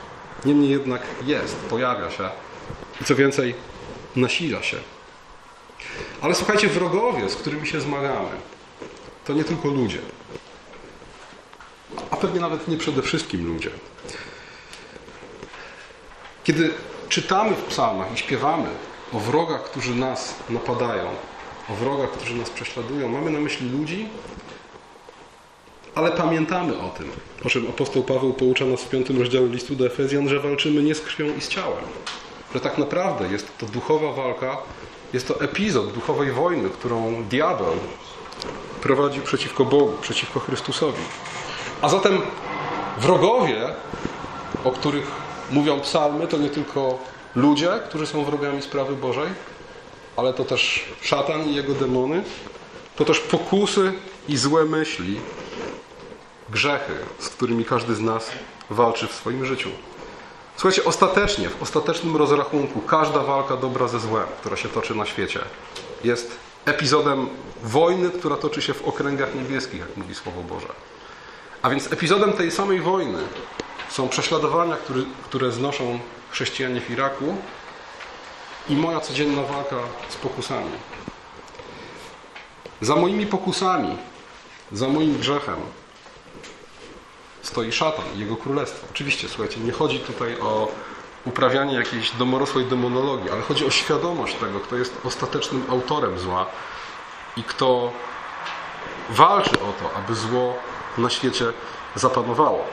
Niemniej 0.45 0.71
jednak 0.71 1.03
jest, 1.27 1.57
pojawia 1.57 2.11
się 2.11 2.31
i 3.01 3.05
co 3.05 3.15
więcej, 3.15 3.55
nasila 4.17 4.63
się. 4.63 4.77
Ale 6.21 6.35
słuchajcie, 6.35 6.69
wrogowie, 6.69 7.29
z 7.29 7.37
którymi 7.37 7.67
się 7.67 7.81
zmagamy, 7.81 8.29
to 9.27 9.33
nie 9.33 9.45
tylko 9.45 9.69
ludzie. 9.69 9.99
A 12.11 12.17
pewnie 12.17 12.41
nawet 12.41 12.69
nie 12.69 12.77
przede 12.77 13.03
wszystkim 13.03 13.47
ludzie. 13.47 13.71
Kiedy 16.45 16.71
czytamy 17.09 17.57
w 17.57 17.63
psalmach 17.63 18.15
i 18.15 18.19
śpiewamy 18.19 18.69
o 19.13 19.19
wrogach, 19.19 19.65
którzy 19.65 19.95
nas 19.95 20.35
napadają, 20.51 21.09
o 21.69 21.75
wrogach, 21.75 22.11
którzy 22.11 22.35
nas 22.35 22.51
prześladują, 22.51 23.09
mamy 23.09 23.31
na 23.31 23.41
myśli 23.41 23.71
ludzi, 23.71 24.09
ale 25.95 26.11
pamiętamy 26.11 26.79
o 26.79 26.89
tym, 26.89 27.11
o 27.45 27.49
czym 27.49 27.69
apostoł 27.69 28.03
Paweł 28.03 28.33
poucza 28.33 28.65
nas 28.65 28.83
w 28.83 28.89
piątym 28.89 29.19
rozdziale 29.19 29.47
listu 29.47 29.77
do 29.77 29.87
Efezjan, 29.87 30.29
że 30.29 30.41
walczymy 30.41 30.83
nie 30.83 30.95
z 30.95 31.01
krwią 31.01 31.37
i 31.39 31.41
z 31.41 31.49
ciałem. 31.49 31.85
Że 32.55 32.61
tak 32.61 32.79
naprawdę 32.79 33.29
jest 33.29 33.59
to 33.59 33.67
duchowa 33.67 34.13
walka, 34.13 34.57
jest 35.13 35.29
to 35.29 35.41
epizod 35.41 35.93
duchowej 35.93 36.33
wojny, 36.33 36.71
którą 36.71 37.25
diabeł 37.25 37.75
prowadził 38.83 39.23
przeciwko 39.23 39.65
Bogu, 39.65 39.93
przeciwko 40.01 40.41
Chrystusowi. 40.41 41.03
A 41.83 41.89
zatem 41.89 42.21
wrogowie, 42.99 43.69
o 44.65 44.71
których 44.71 45.07
mówią 45.51 45.81
psalmy, 45.81 46.27
to 46.27 46.39
nie 46.39 46.51
tylko 46.51 46.99
ludzie, 47.35 47.71
którzy 47.89 48.07
są 48.07 48.25
wrogami 48.25 48.63
sprawy 48.63 48.97
Bożej, 48.97 49.29
ale 50.17 50.35
to 50.35 50.45
też 50.45 50.85
szatan 51.03 51.49
i 51.49 51.55
jego 51.55 51.75
demony, 51.75 52.23
to 52.97 53.05
też 53.05 53.21
pokusy 53.21 53.93
i 54.29 54.37
złe 54.37 54.65
myśli, 54.65 55.21
grzechy, 56.51 56.93
z 57.19 57.29
którymi 57.29 57.65
każdy 57.65 57.95
z 57.95 58.01
nas 58.01 58.31
walczy 58.71 59.09
w 59.09 59.13
swoim 59.13 59.47
życiu. 59.47 59.71
Słuchajcie, 60.61 60.85
ostatecznie, 60.85 61.49
w 61.49 61.63
ostatecznym 61.63 62.17
rozrachunku, 62.17 62.81
każda 62.81 63.23
walka 63.23 63.57
dobra 63.57 63.89
ze 63.89 64.01
złem, 64.01 64.27
która 64.41 64.57
się 64.57 64.69
toczy 64.69 64.95
na 64.95 65.07
świecie, 65.07 65.41
jest 66.05 66.37
epizodem 66.65 67.29
wojny, 67.63 68.11
która 68.11 68.37
toczy 68.37 68.63
się 68.63 68.75
w 68.75 68.89
okręgach 68.89 69.35
niebieskich, 69.35 69.81
jak 69.81 69.97
mówi 69.97 70.15
Słowo 70.15 70.43
Boże. 70.43 70.67
A 71.63 71.71
więc 71.71 71.93
epizodem 71.93 72.33
tej 72.33 72.51
samej 72.51 72.81
wojny 72.81 73.19
są 73.91 74.09
prześladowania, 74.09 74.77
które, 75.25 75.53
znoszą 75.53 75.99
chrześcijanie 76.31 76.81
w 76.81 76.91
Iraku 76.91 77.37
i 78.69 78.77
moja 78.77 79.01
codzienna 79.01 79.43
walka 79.43 79.77
z 80.09 80.17
pokusami. 80.17 80.71
Za 82.81 82.97
moimi 82.97 83.27
pokusami, 83.27 83.97
za 84.73 84.89
moim 84.89 85.19
grzechem 85.19 85.57
stoi 87.43 87.73
szatan 87.73 88.05
i 88.17 88.19
jego 88.19 88.37
królestwo. 88.37 88.87
Oczywiście, 88.91 89.29
słuchajcie, 89.29 89.61
nie 89.61 89.73
chodzi 89.73 90.01
tutaj 90.01 90.41
o 90.41 90.69
uprawianie 91.25 91.75
jakiejś 91.75 92.11
domorosłej 92.11 92.65
demonologii, 92.65 93.31
ale 93.31 93.43
chodzi 93.43 93.67
o 93.67 93.71
świadomość 93.71 94.35
tego, 94.35 94.61
kto 94.61 94.77
jest 94.77 95.01
ostatecznym 95.05 95.65
autorem 95.71 96.19
zła 96.19 96.47
i 97.37 97.43
kto 97.43 97.93
walczy 99.11 99.51
o 99.51 99.73
to, 99.83 99.97
aby 99.97 100.15
zło 100.15 100.55
na 100.99 101.11
świecie 101.11 101.45
zapanowało. 101.95 102.65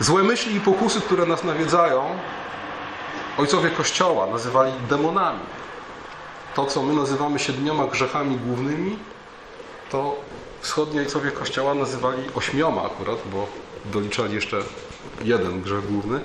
Złe 0.00 0.22
myśli 0.22 0.56
i 0.56 0.60
pokusy, 0.60 1.00
które 1.00 1.26
nas 1.26 1.44
nawiedzają, 1.44 2.18
ojcowie 3.38 3.70
Kościoła 3.70 4.26
nazywali 4.26 4.72
demonami. 4.88 5.40
To, 6.54 6.66
co 6.66 6.82
my 6.82 6.94
nazywamy 6.94 7.38
siedmioma 7.38 7.86
grzechami 7.86 8.36
głównymi, 8.36 8.98
to 9.90 10.16
wschodni 10.60 11.00
ojcowie 11.00 11.30
Kościoła 11.30 11.74
nazywali 11.74 12.22
ośmioma 12.34 12.82
akurat, 12.82 13.18
bo 13.32 13.46
doliczali 13.84 14.34
jeszcze 14.34 14.62
jeden 15.24 15.62
grzech 15.62 15.86
główny, 15.86 16.20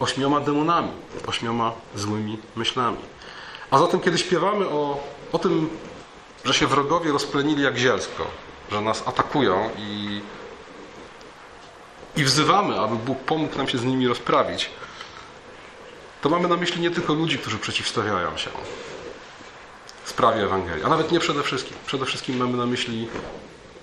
ośmioma 0.00 0.40
demonami, 0.40 0.90
ośmioma 1.26 1.72
złymi 1.96 2.38
myślami. 2.56 2.98
A 3.70 3.78
zatem, 3.78 4.00
kiedy 4.00 4.18
śpiewamy 4.18 4.68
o, 4.68 5.00
o 5.32 5.38
tym, 5.38 5.68
że 6.44 6.54
się 6.54 6.66
wrogowie 6.66 7.12
rozplenili 7.12 7.62
jak 7.62 7.76
zielsko, 7.76 8.26
że 8.72 8.80
nas 8.80 9.02
atakują 9.08 9.70
i, 9.78 10.20
i 12.16 12.24
wzywamy, 12.24 12.80
aby 12.80 12.96
Bóg 12.96 13.18
pomógł 13.18 13.58
nam 13.58 13.68
się 13.68 13.78
z 13.78 13.84
nimi 13.84 14.08
rozprawić, 14.08 14.70
to 16.22 16.28
mamy 16.28 16.48
na 16.48 16.56
myśli 16.56 16.80
nie 16.80 16.90
tylko 16.90 17.14
ludzi, 17.14 17.38
którzy 17.38 17.58
przeciwstawiają 17.58 18.36
się 18.36 18.50
sprawie 20.12 20.42
Ewangelii, 20.44 20.84
a 20.84 20.88
nawet 20.88 21.12
nie 21.12 21.20
przede 21.20 21.42
wszystkim. 21.42 21.76
Przede 21.86 22.06
wszystkim 22.06 22.36
mamy 22.36 22.56
na 22.56 22.66
myśli 22.66 23.08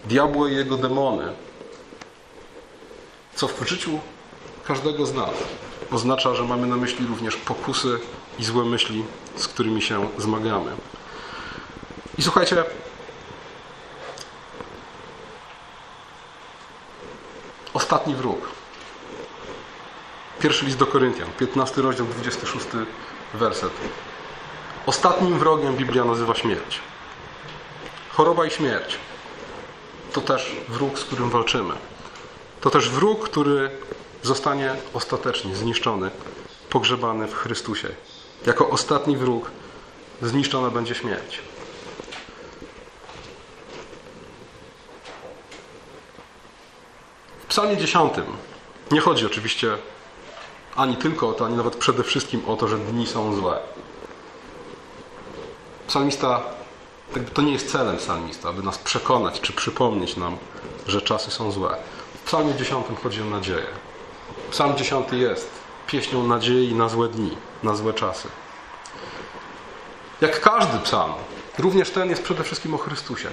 diabła 0.05 0.49
i 0.49 0.55
jego 0.55 0.77
demony, 0.77 1.33
co 3.35 3.47
w 3.47 3.67
życiu 3.67 3.99
każdego 4.67 5.05
z 5.05 5.13
nas 5.13 5.29
oznacza, 5.91 6.35
że 6.35 6.43
mamy 6.43 6.67
na 6.67 6.75
myśli 6.75 7.07
również 7.07 7.35
pokusy 7.35 7.99
i 8.39 8.43
złe 8.43 8.65
myśli, 8.65 9.05
z 9.35 9.47
którymi 9.47 9.81
się 9.81 10.09
zmagamy. 10.17 10.71
I 12.17 12.21
słuchajcie, 12.21 12.63
ostatni 17.73 18.15
wróg. 18.15 18.49
Pierwszy 20.39 20.65
list 20.65 20.77
do 20.77 20.85
Koryntian, 20.85 21.29
15 21.39 21.81
rozdział, 21.81 22.05
26 22.05 22.65
werset. 23.33 23.71
Ostatnim 24.85 25.39
wrogiem 25.39 25.75
Biblia 25.75 26.05
nazywa 26.05 26.35
śmierć. 26.35 26.79
Choroba 28.11 28.45
i 28.45 28.51
śmierć 28.51 28.97
to 30.13 30.21
też 30.21 30.55
wróg, 30.69 30.99
z 30.99 31.03
którym 31.03 31.29
walczymy. 31.29 31.73
To 32.61 32.69
też 32.69 32.89
wróg, 32.89 33.29
który 33.29 33.69
zostanie 34.23 34.75
ostatecznie 34.93 35.55
zniszczony, 35.55 36.11
pogrzebany 36.69 37.27
w 37.27 37.35
Chrystusie. 37.35 37.87
Jako 38.45 38.69
ostatni 38.69 39.17
wróg 39.17 39.51
zniszczona 40.21 40.69
będzie 40.69 40.95
śmierć. 40.95 41.39
W 47.39 47.45
Psalmie 47.45 47.77
10 47.77 48.13
nie 48.91 49.01
chodzi 49.01 49.25
oczywiście 49.25 49.77
ani 50.75 50.97
tylko 50.97 51.29
o 51.29 51.33
to, 51.33 51.45
ani 51.45 51.55
nawet 51.55 51.75
przede 51.75 52.03
wszystkim 52.03 52.41
o 52.47 52.55
to, 52.55 52.67
że 52.67 52.77
dni 52.77 53.07
są 53.07 53.35
złe. 53.35 53.59
Psalmista, 55.87 56.41
to 57.33 57.41
nie 57.41 57.53
jest 57.53 57.71
celem 57.71 57.97
psalmista, 57.97 58.49
aby 58.49 58.63
nas 58.63 58.77
przekonać 58.77 59.41
czy 59.41 59.53
przypomnieć 59.53 60.17
nam, 60.17 60.37
że 60.87 61.01
czasy 61.01 61.31
są 61.31 61.51
złe. 61.51 61.75
W 62.13 62.27
Psalmie 62.27 62.55
10 62.55 62.85
chodzi 63.03 63.21
o 63.21 63.25
nadzieję. 63.25 63.67
Psalm 64.51 64.77
10 64.77 65.11
jest 65.11 65.49
pieśnią 65.87 66.27
nadziei 66.27 66.75
na 66.75 66.89
złe 66.89 67.07
dni, 67.07 67.37
na 67.63 67.75
złe 67.75 67.93
czasy. 67.93 68.27
Jak 70.21 70.41
każdy 70.41 70.79
psalm, 70.79 71.13
również 71.57 71.89
ten 71.89 72.09
jest 72.09 72.23
przede 72.23 72.43
wszystkim 72.43 72.73
o 72.73 72.77
Chrystusie. 72.77 73.29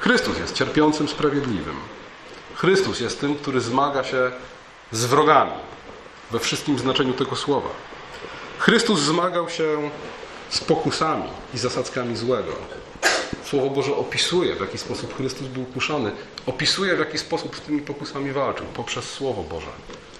Chrystus 0.00 0.38
jest 0.38 0.54
cierpiącym 0.54 1.08
sprawiedliwym. 1.08 1.76
Chrystus 2.54 3.00
jest 3.00 3.20
tym, 3.20 3.34
który 3.36 3.60
zmaga 3.60 4.04
się 4.04 4.30
z 4.92 5.04
wrogami 5.04 5.52
we 6.30 6.38
wszystkim 6.38 6.78
znaczeniu 6.78 7.12
tego 7.12 7.36
słowa. 7.36 7.68
Chrystus 8.58 9.00
zmagał 9.00 9.50
się 9.50 9.90
z 10.50 10.60
pokusami 10.60 11.28
i 11.54 11.58
zasadzkami 11.58 12.16
złego. 12.16 12.52
Słowo 13.44 13.70
Boże 13.70 13.96
opisuje, 13.96 14.54
w 14.56 14.60
jaki 14.60 14.78
sposób 14.78 15.16
Chrystus 15.16 15.46
był 15.48 15.64
kuszony. 15.64 16.12
Opisuje, 16.46 16.96
w 16.96 16.98
jaki 16.98 17.18
sposób 17.18 17.56
z 17.56 17.60
tymi 17.60 17.80
pokusami 17.80 18.32
walczył, 18.32 18.66
poprzez 18.74 19.04
Słowo 19.04 19.42
Boże. 19.42 19.70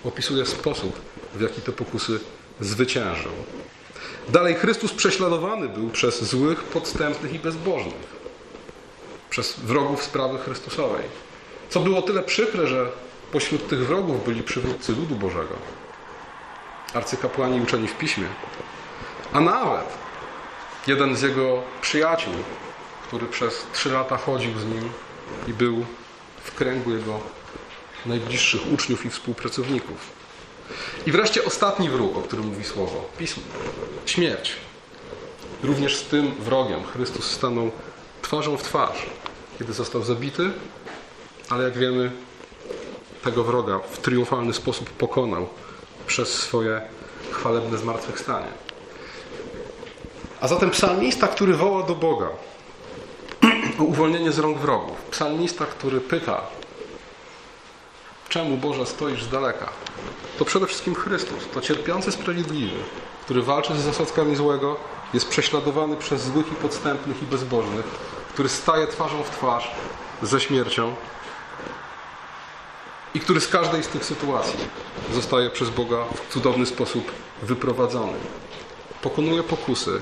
Opisuje 0.05 0.47
sposób, 0.47 1.01
w 1.35 1.41
jaki 1.41 1.61
te 1.61 1.73
pokusy 1.73 2.21
zwyciężył. 2.61 3.33
Dalej, 4.29 4.55
Chrystus 4.55 4.93
prześladowany 4.93 5.69
był 5.69 5.91
przez 5.91 6.25
złych, 6.25 6.65
podstępnych 6.65 7.35
i 7.35 7.39
bezbożnych. 7.39 8.19
Przez 9.31 9.61
wrogów 9.61 10.03
sprawy 10.03 10.39
Chrystusowej. 10.39 11.05
Co 11.71 11.81
było 11.81 12.03
tyle 12.03 12.23
przykre, 12.23 12.67
że 12.67 12.91
pośród 13.33 13.69
tych 13.69 13.87
wrogów 13.87 14.25
byli 14.25 14.43
przywódcy 14.43 14.93
ludu 14.93 15.15
Bożego. 15.15 15.55
arcykapłani 16.95 17.61
uczeni 17.61 17.89
w 17.89 17.99
piśmie, 17.99 18.27
a 19.33 19.41
nawet 19.41 20.08
jeden 20.89 21.17
z 21.17 21.23
jego 21.23 21.63
przyjaciół, 21.81 22.33
który 23.07 23.27
przez 23.27 23.67
trzy 23.73 23.91
lata 23.91 24.17
chodził 24.17 24.59
z 24.59 24.65
nim 24.65 24.91
i 25.49 25.53
był 25.53 25.85
w 26.45 26.55
kręgu 26.55 26.91
jego 26.91 27.21
najbliższych 28.07 28.73
uczniów 28.73 29.07
i 29.07 29.11
współpracowników. 29.11 29.97
I 31.07 31.13
wreszcie 31.13 31.45
ostatni 31.45 31.89
wróg, 31.89 32.17
o 32.17 32.23
którym 32.23 32.47
mówi 32.47 32.65
słowo 32.65 33.09
pismo 33.19 33.43
śmierć. 34.07 34.57
Również 35.63 35.97
z 35.97 36.03
tym 36.03 36.35
wrogiem 36.35 36.85
Chrystus 36.85 37.31
stanął 37.31 37.71
twarzą 38.23 38.57
w 38.57 38.63
twarz, 38.63 39.07
kiedy 39.59 39.73
został 39.73 40.03
zabity, 40.03 40.51
ale 41.49 41.65
jak 41.65 41.79
wiemy, 41.79 42.11
tego 43.25 43.45
wroga 43.45 43.79
w 43.79 43.99
triumfalny 43.99 44.55
sposób 44.55 44.91
pokonał 44.91 45.49
przez 46.07 46.29
swoje 46.29 46.83
chwalebne 47.31 47.79
zmartwychwstanie. 47.79 48.68
A 50.41 50.49
zatem 50.49 50.71
psalmista, 50.71 51.29
który 51.29 51.55
woła 51.55 51.83
do 51.83 51.95
Boga 51.95 52.29
o 53.79 53.83
uwolnienie 53.83 54.33
z 54.33 54.39
rąk 54.39 54.59
wrogów, 54.59 54.97
psalmista, 55.11 55.67
który 55.67 56.01
pyta, 56.01 56.41
czemu 58.29 58.57
Boże 58.57 58.87
stoisz 58.87 59.23
z 59.23 59.29
daleka, 59.29 59.69
to 60.39 60.45
przede 60.45 60.67
wszystkim 60.67 60.95
Chrystus, 60.95 61.49
to 61.55 61.61
cierpiący 61.61 62.13
sprawiedliwy, 62.13 62.77
który 63.25 63.43
walczy 63.43 63.75
z 63.75 63.81
zasadzkami 63.81 64.37
złego, 64.37 64.77
jest 65.15 65.29
prześladowany 65.29 65.97
przez 65.97 66.23
złych 66.23 66.53
i 66.53 66.55
podstępnych 66.55 67.23
i 67.23 67.27
bezbożnych, 67.27 67.87
który 68.33 68.49
staje 68.49 68.87
twarzą 68.87 69.23
w 69.23 69.31
twarz 69.31 69.71
ze 70.23 70.41
śmiercią 70.41 70.95
i 73.15 73.21
który 73.21 73.41
z 73.41 73.49
każdej 73.49 73.83
z 73.83 73.89
tych 73.89 74.05
sytuacji 74.05 74.59
zostaje 75.15 75.51
przez 75.51 75.71
Boga 75.71 76.05
w 76.29 76.33
cudowny 76.33 76.67
sposób 76.67 77.13
wyprowadzony. 77.43 78.19
Pokonuje 79.03 79.43
pokusy, 79.43 80.01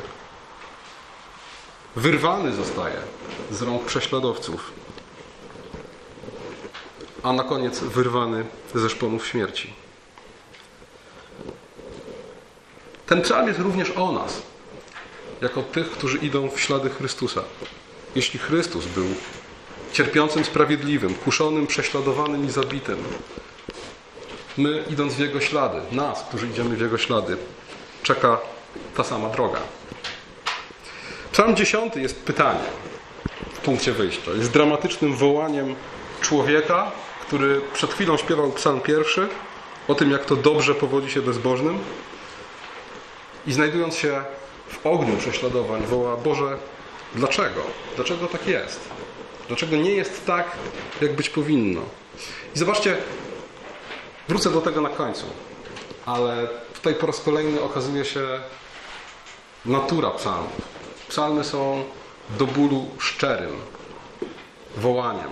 wyrwany 1.97 2.53
zostaje 2.53 2.97
z 3.51 3.63
rąk 3.63 3.85
prześladowców, 3.85 4.73
a 7.23 7.33
na 7.33 7.45
koniec 7.45 7.81
wyrwany 7.81 8.45
ze 8.75 8.91
szponów 8.91 9.27
śmierci. 9.27 9.73
Ten 13.07 13.23
psalm 13.23 13.49
jest 13.49 13.61
również 13.61 13.91
o 13.91 14.13
nas, 14.13 14.43
jako 15.41 15.63
tych, 15.63 15.91
którzy 15.91 16.19
idą 16.19 16.51
w 16.51 16.61
ślady 16.61 16.91
Chrystusa. 16.91 17.43
Jeśli 18.15 18.39
Chrystus 18.39 18.87
był 18.87 19.07
cierpiącym 19.93 20.45
sprawiedliwym, 20.45 21.15
kuszonym, 21.15 21.67
prześladowanym 21.67 22.47
i 22.47 22.51
zabitym, 22.51 22.99
my 24.57 24.85
idąc 24.91 25.15
w 25.15 25.19
Jego 25.19 25.41
ślady, 25.41 25.81
nas, 25.93 26.25
którzy 26.29 26.47
idziemy 26.47 26.77
w 26.77 26.81
Jego 26.81 26.99
ślady, 26.99 27.37
czeka 28.03 28.39
ta 28.97 29.05
sama 29.05 29.29
droga. 29.29 29.61
Psalm 31.37 31.57
10 31.57 31.97
jest 31.97 32.25
pytanie 32.25 32.65
w 33.55 33.59
punkcie 33.59 33.93
wyjścia. 33.93 34.31
Jest 34.31 34.51
dramatycznym 34.51 35.17
wołaniem 35.17 35.75
człowieka, 36.21 36.93
który 37.27 37.61
przed 37.75 37.95
chwilą 37.95 38.17
śpiewał 38.17 38.53
psalm 38.53 38.81
pierwszy 38.81 39.29
o 39.89 39.95
tym, 39.95 40.11
jak 40.11 40.25
to 40.25 40.37
dobrze 40.37 40.75
powodzi 40.75 41.11
się 41.11 41.23
bezbożnym 41.23 41.79
i 43.47 43.53
znajdując 43.53 43.97
się 43.97 44.25
w 44.69 44.87
ogniu 44.87 45.17
prześladowań 45.17 45.83
woła 45.83 46.17
Boże, 46.17 46.59
dlaczego? 47.15 47.61
Dlaczego 47.97 48.27
tak 48.27 48.47
jest? 48.47 48.81
Dlaczego 49.49 49.77
nie 49.77 49.91
jest 49.91 50.27
tak, 50.27 50.51
jak 51.01 51.17
być 51.17 51.31
powinno? 51.31 51.81
I 52.55 52.59
zobaczcie, 52.59 52.97
wrócę 54.29 54.51
do 54.51 54.61
tego 54.61 54.81
na 54.81 54.89
końcu, 54.89 55.27
ale 56.07 56.49
tutaj 56.75 56.95
po 56.95 57.07
raz 57.07 57.21
kolejny 57.21 57.63
okazuje 57.63 58.05
się 58.05 58.41
natura 59.65 60.11
psalmów. 60.11 60.77
Psalmy 61.09 61.45
są 61.45 61.85
do 62.39 62.47
bólu 62.47 62.87
szczerym 62.99 63.57
wołaniem. 64.77 65.31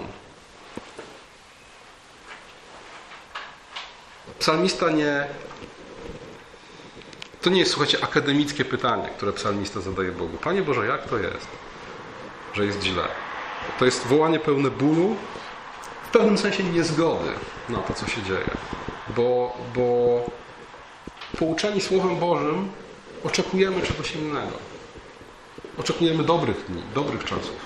Psalmista 4.38 4.90
nie. 4.90 5.26
To 7.42 7.50
nie 7.50 7.60
jest, 7.60 7.72
słuchajcie, 7.72 8.04
akademickie 8.04 8.64
pytanie, 8.64 9.08
które 9.16 9.32
psalmista 9.32 9.80
zadaje 9.80 10.12
Bogu. 10.12 10.38
Panie 10.38 10.62
Boże, 10.62 10.86
jak 10.86 11.08
to 11.08 11.18
jest, 11.18 11.48
że 12.54 12.66
jest 12.66 12.82
źle? 12.82 13.04
To 13.78 13.84
jest 13.84 14.06
wołanie 14.06 14.40
pełne 14.40 14.70
bólu, 14.70 15.16
w 16.08 16.10
pewnym 16.10 16.38
sensie 16.38 16.64
niezgody 16.64 17.28
na 17.68 17.78
to, 17.78 17.94
co 17.94 18.06
się 18.06 18.22
dzieje. 18.22 18.50
Bo, 19.16 19.56
bo 19.74 20.20
pouczeni 21.38 21.80
Słowem 21.80 22.16
Bożym 22.16 22.72
oczekujemy 23.24 23.82
czegoś 23.82 24.14
innego. 24.14 24.73
Oczekujemy 25.78 26.22
dobrych 26.22 26.64
dni, 26.68 26.82
dobrych 26.94 27.24
czasów. 27.24 27.56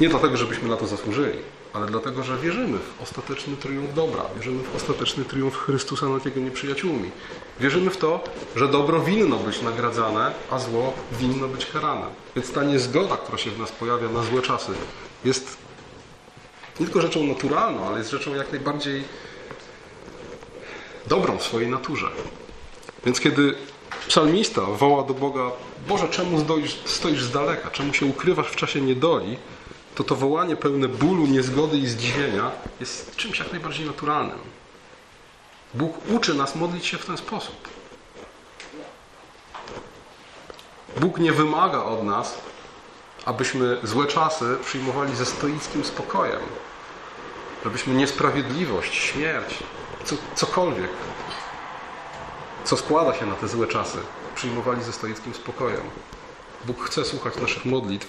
Nie 0.00 0.08
dlatego, 0.08 0.36
żebyśmy 0.36 0.68
na 0.68 0.76
to 0.76 0.86
zasłużyli, 0.86 1.38
ale 1.72 1.86
dlatego, 1.86 2.22
że 2.22 2.38
wierzymy 2.38 2.78
w 2.78 3.02
ostateczny 3.02 3.56
triumf 3.56 3.94
dobra. 3.94 4.22
Wierzymy 4.36 4.62
w 4.62 4.76
ostateczny 4.76 5.24
triumf 5.24 5.56
Chrystusa 5.56 6.08
nad 6.08 6.24
Jego 6.24 6.40
nieprzyjaciółmi. 6.40 7.10
Wierzymy 7.60 7.90
w 7.90 7.96
to, 7.96 8.24
że 8.56 8.68
dobro 8.68 9.00
winno 9.00 9.36
być 9.36 9.62
nagradzane, 9.62 10.32
a 10.50 10.58
zło 10.58 10.92
winno 11.12 11.48
być 11.48 11.66
karane. 11.66 12.06
Więc 12.36 12.52
ta 12.52 12.64
niezgoda, 12.64 13.16
która 13.16 13.38
się 13.38 13.50
w 13.50 13.58
nas 13.58 13.72
pojawia 13.72 14.08
na 14.08 14.22
złe 14.22 14.42
czasy, 14.42 14.72
jest 15.24 15.56
nie 16.80 16.86
tylko 16.86 17.00
rzeczą 17.00 17.24
naturalną, 17.24 17.88
ale 17.88 17.98
jest 17.98 18.10
rzeczą 18.10 18.34
jak 18.34 18.52
najbardziej 18.52 19.04
dobrą 21.06 21.38
w 21.38 21.42
swojej 21.42 21.68
naturze. 21.68 22.06
Więc 23.04 23.20
kiedy 23.20 23.54
psalmista 24.08 24.62
woła 24.62 25.02
do 25.02 25.14
Boga, 25.14 25.50
Boże, 25.88 26.08
czemu 26.08 26.40
stoisz, 26.40 26.78
stoisz 26.84 27.22
z 27.22 27.30
daleka? 27.30 27.70
Czemu 27.70 27.94
się 27.94 28.06
ukrywasz 28.06 28.46
w 28.46 28.56
czasie 28.56 28.80
niedoli? 28.80 29.38
To 29.94 30.04
to 30.04 30.16
wołanie 30.16 30.56
pełne 30.56 30.88
bólu, 30.88 31.26
niezgody 31.26 31.78
i 31.78 31.86
zdziwienia 31.86 32.50
jest 32.80 33.16
czymś 33.16 33.38
jak 33.38 33.52
najbardziej 33.52 33.86
naturalnym. 33.86 34.38
Bóg 35.74 35.98
uczy 36.08 36.34
nas 36.34 36.54
modlić 36.54 36.86
się 36.86 36.98
w 36.98 37.06
ten 37.06 37.16
sposób. 37.16 37.68
Bóg 40.96 41.18
nie 41.18 41.32
wymaga 41.32 41.82
od 41.82 42.04
nas, 42.04 42.38
abyśmy 43.24 43.76
złe 43.82 44.06
czasy 44.06 44.56
przyjmowali 44.64 45.16
ze 45.16 45.26
stoickim 45.26 45.84
spokojem. 45.84 46.40
Żebyśmy 47.64 47.94
niesprawiedliwość, 47.94 48.94
śmierć, 48.94 49.54
co, 50.04 50.16
cokolwiek, 50.34 50.90
co 52.64 52.76
składa 52.76 53.14
się 53.14 53.26
na 53.26 53.34
te 53.34 53.48
złe 53.48 53.66
czasy, 53.66 53.98
przyjmowali 54.34 54.82
ze 54.82 54.92
stoickim 54.92 55.34
spokojem. 55.34 55.82
Bóg 56.64 56.84
chce 56.84 57.04
słuchać 57.04 57.36
naszych 57.36 57.64
modlitw, 57.64 58.08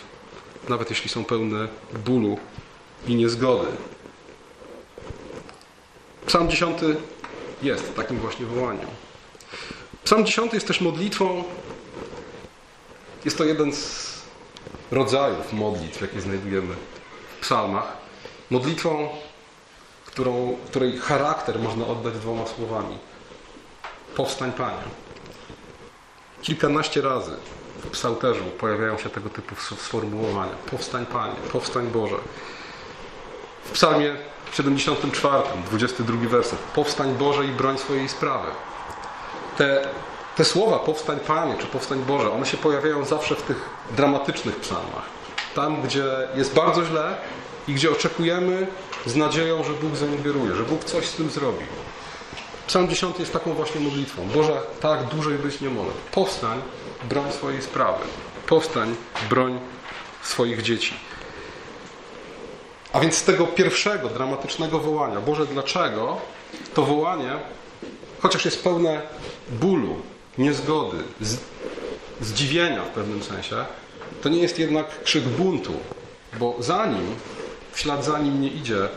nawet 0.70 0.90
jeśli 0.90 1.10
są 1.10 1.26
pełne 1.26 1.68
bólu 2.06 2.38
i 3.08 3.16
niezgody. 3.16 3.68
Psalm 6.26 6.50
10 6.50 6.80
jest 7.62 7.96
takim 7.96 8.18
właśnie 8.18 8.46
wołaniem. 8.46 8.88
Psalm 10.04 10.26
10 10.26 10.54
jest 10.54 10.68
też 10.68 10.82
modlitwą. 10.82 11.44
Jest 13.26 13.38
to 13.38 13.44
jeden 13.44 13.74
z 13.74 14.12
rodzajów 14.92 15.54
modlitw, 15.54 16.02
jakie 16.02 16.22
znajdujemy 16.22 16.76
w 17.38 17.42
psalmach. 17.42 17.98
Modlitwą, 18.50 19.10
którą, 20.06 20.58
której 20.66 20.98
charakter 20.98 21.60
można 21.60 21.88
oddać 21.88 22.14
dwoma 22.14 22.46
słowami. 22.46 22.98
Powstań 24.16 24.52
Panie. 24.52 24.84
Kilkanaście 26.42 27.02
razy 27.02 27.32
w 27.84 27.90
psalterzu 27.90 28.44
pojawiają 28.44 28.98
się 28.98 29.10
tego 29.10 29.30
typu 29.30 29.56
sformułowania. 29.56 30.52
Powstań 30.72 31.06
Panie, 31.06 31.36
powstań 31.52 31.88
Boże. 31.88 32.16
W 33.66 33.72
psalmie 33.72 34.16
74, 34.54 35.44
22 35.66 36.30
werset. 36.30 36.60
Powstań 36.60 37.16
Boże 37.16 37.46
i 37.46 37.48
broń 37.48 37.78
swojej 37.78 38.10
sprawy. 38.10 38.48
Te, 39.58 39.88
te 40.36 40.46
słowa 40.46 40.80
powstań 40.80 41.20
Panie 41.20 41.56
czy 41.60 41.68
powstań 41.68 42.00
Boże, 42.00 42.32
one 42.32 42.46
się 42.46 42.58
pojawiają 42.58 43.06
zawsze 43.06 43.36
w 43.36 43.42
tych 43.42 43.70
dramatycznych 43.92 44.56
psalmach. 44.56 45.06
Tam, 45.56 45.82
gdzie 45.82 46.06
jest 46.36 46.54
bardzo 46.54 46.86
źle 46.86 47.18
i 47.68 47.74
gdzie 47.74 47.92
oczekujemy 47.92 48.68
z 49.06 49.16
nadzieją, 49.16 49.64
że 49.64 49.74
Bóg 49.74 49.96
zaingeruje, 49.96 50.56
że 50.56 50.64
Bóg 50.64 50.84
coś 50.84 51.06
z 51.06 51.16
tym 51.16 51.30
zrobi. 51.30 51.66
Psalm 52.72 52.88
10 52.88 53.20
jest 53.20 53.34
taką 53.34 53.54
właśnie 53.54 53.82
modlitwą. 53.82 54.28
Boże, 54.28 54.62
tak 54.80 55.04
dłużej 55.04 55.38
być 55.38 55.62
nie 55.62 55.70
może. 55.70 55.92
Powstań, 56.12 56.62
broń 57.10 57.32
swojej 57.32 57.62
sprawy. 57.62 58.04
Powstań, 58.48 58.96
broń 59.30 59.60
swoich 60.24 60.62
dzieci. 60.62 60.94
A 62.94 63.00
więc 63.00 63.16
z 63.16 63.24
tego 63.24 63.48
pierwszego 63.48 64.10
dramatycznego 64.10 64.80
wołania, 64.80 65.22
Boże, 65.22 65.46
dlaczego? 65.46 66.18
To 66.74 66.84
wołanie, 66.84 67.32
chociaż 68.22 68.46
jest 68.46 68.64
pełne 68.64 69.02
bólu, 69.50 69.96
niezgody, 70.38 70.98
zdziwienia 72.22 72.84
w 72.84 72.90
pewnym 72.90 73.24
sensie, 73.24 73.66
to 74.22 74.30
nie 74.30 74.40
jest 74.40 74.60
jednak 74.60 75.04
krzyk 75.04 75.24
buntu, 75.24 75.74
bo 76.40 76.56
za 76.60 76.86
nim, 76.86 77.16
w 77.72 77.80
ślad 77.80 78.06
za 78.06 78.20
nim 78.20 78.42
nie 78.42 78.50
idzie 78.50 78.90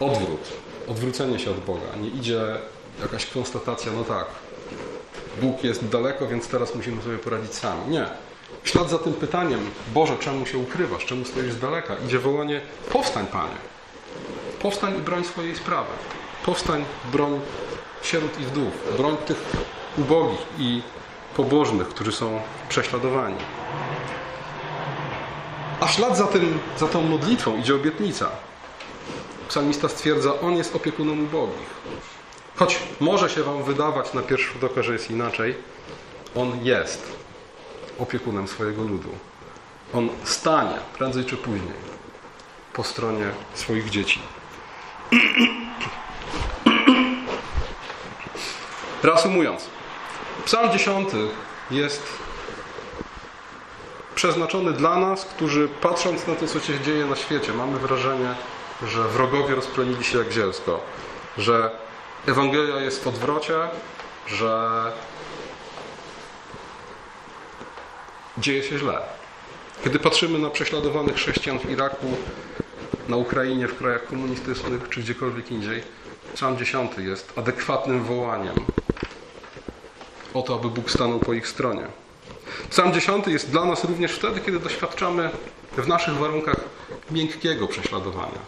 odwrót, 0.00 0.52
odwrócenie 0.88 1.38
się 1.38 1.50
od 1.50 1.60
Boga, 1.60 1.96
nie 2.00 2.08
idzie 2.08 2.40
jakaś 3.02 3.26
konstatacja, 3.26 3.92
no 3.92 4.04
tak, 4.04 4.26
Bóg 5.40 5.64
jest 5.64 5.88
daleko, 5.88 6.26
więc 6.26 6.48
teraz 6.48 6.74
musimy 6.74 7.02
sobie 7.02 7.18
poradzić 7.18 7.54
sami. 7.54 7.80
Nie. 7.88 8.06
W 8.62 8.68
ślad 8.68 8.90
za 8.90 8.98
tym 8.98 9.12
pytaniem, 9.12 9.60
Boże, 9.94 10.16
czemu 10.20 10.46
się 10.46 10.58
ukrywasz, 10.58 11.04
czemu 11.06 11.24
stoisz 11.24 11.52
z 11.52 11.58
daleka, 11.58 11.96
idzie 12.06 12.18
wołanie, 12.18 12.60
powstań 12.92 13.26
Panie. 13.26 13.56
Powstań 14.62 14.96
i 14.96 14.98
broń 14.98 15.24
swojej 15.24 15.56
sprawy. 15.56 15.90
Powstań, 16.44 16.84
broń 17.12 17.40
sierot 18.02 18.40
i 18.40 18.44
wdów. 18.44 18.96
Broń 18.96 19.16
tych 19.26 19.36
ubogich 19.98 20.46
i 20.58 20.82
pobożnych, 21.36 21.88
którzy 21.88 22.12
są 22.12 22.40
prześladowani. 22.68 23.36
A 25.80 25.88
ślad 25.88 26.16
za, 26.16 26.26
tym, 26.26 26.58
za 26.78 26.86
tą 26.88 27.02
modlitwą 27.02 27.56
idzie 27.56 27.74
obietnica. 27.74 28.30
Psalmista 29.48 29.88
stwierdza, 29.88 30.40
On 30.40 30.56
jest 30.56 30.76
opiekunem 30.76 31.24
ubogich. 31.24 31.68
Choć 32.56 32.78
może 33.00 33.30
się 33.30 33.42
Wam 33.42 33.62
wydawać 33.62 34.14
na 34.14 34.22
pierwszy 34.22 34.52
rzut 34.52 34.64
oka, 34.64 34.82
że 34.82 34.92
jest 34.92 35.10
inaczej, 35.10 35.54
On 36.34 36.64
jest 36.64 37.12
opiekunem 37.98 38.48
swojego 38.48 38.82
ludu. 38.82 39.08
On 39.94 40.08
stanie 40.24 40.76
prędzej 40.98 41.24
czy 41.24 41.36
później 41.36 41.96
po 42.72 42.84
stronie 42.84 43.30
swoich 43.54 43.90
dzieci. 43.90 44.20
Reasumując, 49.02 49.66
Psalm 50.44 50.72
10 50.72 51.08
jest 51.70 52.02
przeznaczony 54.14 54.72
dla 54.72 54.96
nas, 54.96 55.24
którzy 55.24 55.68
patrząc 55.68 56.26
na 56.26 56.34
to, 56.34 56.46
co 56.46 56.60
się 56.60 56.80
dzieje 56.80 57.06
na 57.06 57.16
świecie, 57.16 57.52
mamy 57.52 57.78
wrażenie, 57.78 58.34
że 58.82 59.08
wrogowie 59.08 59.54
rozpronili 59.54 60.04
się 60.04 60.18
jak 60.18 60.32
zielsko, 60.32 60.80
że 61.38 61.70
Ewangelia 62.26 62.80
jest 62.80 63.04
w 63.04 63.06
odwrocie, 63.06 63.54
że 64.26 64.82
dzieje 68.38 68.62
się 68.62 68.78
źle. 68.78 69.00
Kiedy 69.84 69.98
patrzymy 69.98 70.38
na 70.38 70.50
prześladowanych 70.50 71.14
chrześcijan 71.16 71.58
w 71.58 71.70
Iraku, 71.70 72.06
na 73.08 73.16
Ukrainie, 73.16 73.68
w 73.68 73.78
krajach 73.78 74.06
komunistycznych 74.06 74.88
czy 74.88 75.00
gdziekolwiek 75.00 75.50
indziej, 75.50 75.82
Psalm 76.34 76.58
10 76.58 76.92
jest 76.98 77.38
adekwatnym 77.38 78.04
wołaniem 78.04 78.54
o 80.34 80.42
to, 80.42 80.54
aby 80.54 80.68
Bóg 80.68 80.90
stanął 80.90 81.18
po 81.18 81.32
ich 81.32 81.48
stronie. 81.48 81.86
Psalm 82.70 82.92
10 82.92 83.26
jest 83.26 83.50
dla 83.50 83.64
nas 83.64 83.84
również 83.84 84.12
wtedy, 84.12 84.40
kiedy 84.40 84.60
doświadczamy 84.60 85.30
w 85.76 85.88
naszych 85.88 86.14
warunkach 86.14 86.60
miękkiego 87.10 87.68
prześladowania. 87.68 88.38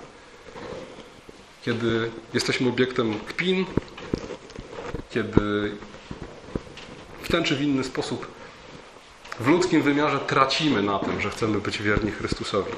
Kiedy 1.68 2.10
jesteśmy 2.34 2.68
obiektem 2.68 3.20
kpin, 3.20 3.66
kiedy 5.10 5.76
w 7.22 7.28
ten 7.28 7.44
czy 7.44 7.56
w 7.56 7.62
inny 7.62 7.84
sposób 7.84 8.26
w 9.40 9.46
ludzkim 9.48 9.82
wymiarze 9.82 10.18
tracimy 10.18 10.82
na 10.82 10.98
tym, 10.98 11.20
że 11.20 11.30
chcemy 11.30 11.60
być 11.60 11.82
wierni 11.82 12.10
Chrystusowi. 12.10 12.72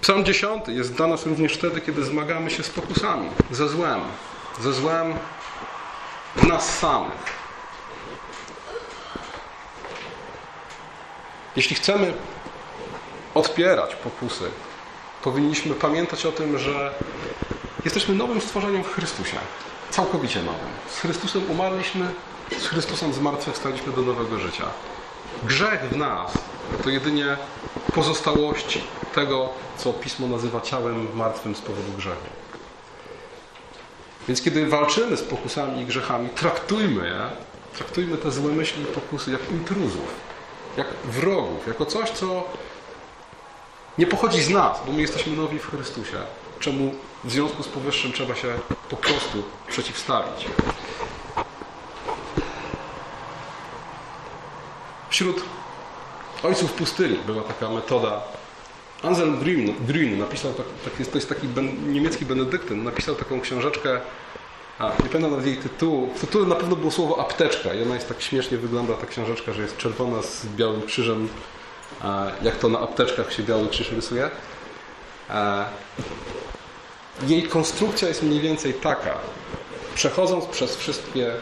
Psalm 0.00 0.24
10 0.24 0.68
jest 0.68 0.94
dla 0.94 1.06
nas 1.06 1.26
również 1.26 1.54
wtedy, 1.54 1.80
kiedy 1.80 2.04
zmagamy 2.04 2.50
się 2.50 2.62
z 2.62 2.70
pokusami, 2.70 3.28
ze 3.50 3.68
złem, 3.68 4.00
ze 4.60 4.72
złem 4.72 5.14
w 6.36 6.46
nas 6.46 6.78
samych. 6.78 7.40
Jeśli 11.56 11.76
chcemy 11.76 12.14
odpierać 13.34 13.94
pokusy, 13.94 14.50
powinniśmy 15.24 15.74
pamiętać 15.74 16.26
o 16.26 16.32
tym, 16.32 16.58
że 16.58 16.94
jesteśmy 17.84 18.14
nowym 18.14 18.40
stworzeniem 18.40 18.84
w 18.84 18.92
Chrystusie. 18.92 19.36
Całkowicie 19.90 20.38
nowym. 20.42 20.70
Z 20.90 20.98
Chrystusem 20.98 21.50
umarliśmy, 21.50 22.08
z 22.58 22.66
Chrystusem 22.66 23.12
zmartwychwstaliśmy 23.12 23.92
do 23.92 24.02
nowego 24.02 24.38
życia. 24.38 24.64
Grzech 25.42 25.80
w 25.80 25.96
nas 25.96 26.32
to 26.84 26.90
jedynie 26.90 27.36
pozostałości 27.94 28.82
tego, 29.14 29.48
co 29.78 29.92
Pismo 29.92 30.26
nazywa 30.26 30.60
ciałem 30.60 31.16
martwym 31.16 31.54
z 31.54 31.60
powodu 31.60 31.92
grzechu. 31.96 32.26
Więc 34.28 34.42
kiedy 34.42 34.66
walczymy 34.66 35.16
z 35.16 35.22
pokusami 35.22 35.82
i 35.82 35.86
grzechami, 35.86 36.28
traktujmy 36.28 37.08
je, 37.08 37.20
traktujmy 37.76 38.16
te 38.16 38.30
złe 38.30 38.52
myśli 38.52 38.82
i 38.82 38.86
pokusy 38.86 39.30
jak 39.30 39.50
intruzów, 39.50 40.14
jak 40.76 40.86
wrogów, 41.04 41.66
jako 41.66 41.86
coś, 41.86 42.10
co 42.10 42.44
nie 43.98 44.06
pochodzi 44.06 44.42
z 44.42 44.50
nas, 44.50 44.78
bo 44.86 44.92
my 44.92 45.00
jesteśmy 45.00 45.36
nowi 45.36 45.58
w 45.58 45.70
Chrystusie, 45.70 46.16
czemu 46.60 46.94
w 47.24 47.30
związku 47.30 47.62
z 47.62 47.68
powyższym 47.68 48.12
trzeba 48.12 48.34
się 48.34 48.48
po 48.90 48.96
prostu 48.96 49.42
przeciwstawić. 49.68 50.46
Wśród 55.08 55.42
ojców 56.42 56.72
pustyni 56.72 57.18
była 57.26 57.42
taka 57.42 57.70
metoda. 57.70 58.22
Anselm 59.02 59.38
Grün, 59.86 60.18
napisał, 60.18 60.52
tak, 60.52 60.66
tak 60.84 61.06
to 61.06 61.18
jest 61.18 61.28
taki 61.28 61.48
niemiecki 61.86 62.26
benedyktyn, 62.26 62.84
napisał 62.84 63.14
taką 63.14 63.40
książeczkę, 63.40 64.00
a, 64.78 64.88
nie 64.88 65.08
pamiętam 65.08 65.30
nawet 65.30 65.46
jej 65.46 65.56
tytułu, 65.56 66.10
w 66.14 66.20
tytule 66.20 66.46
na 66.46 66.54
pewno 66.54 66.76
było 66.76 66.90
słowo 66.90 67.20
apteczka 67.20 67.74
i 67.74 67.82
ona 67.82 67.94
jest 67.94 68.08
tak 68.08 68.22
śmiesznie 68.22 68.58
wygląda, 68.58 68.94
ta 68.94 69.06
książeczka, 69.06 69.52
że 69.52 69.62
jest 69.62 69.76
czerwona 69.76 70.22
z 70.22 70.46
białym 70.46 70.82
krzyżem, 70.82 71.28
jak 72.42 72.56
to 72.56 72.68
na 72.68 72.80
apteczkach 72.80 73.32
się 73.32 73.42
biały 73.42 73.68
krzyż 73.68 73.92
rysuje. 73.92 74.30
Jej 77.26 77.42
konstrukcja 77.42 78.08
jest 78.08 78.22
mniej 78.22 78.40
więcej 78.40 78.74
taka, 78.74 79.14
przechodząc 79.94 80.46
przez 80.46 80.76
wszystkie 80.76 81.32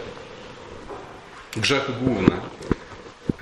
grzechy 1.57 1.93
główne, 1.93 2.41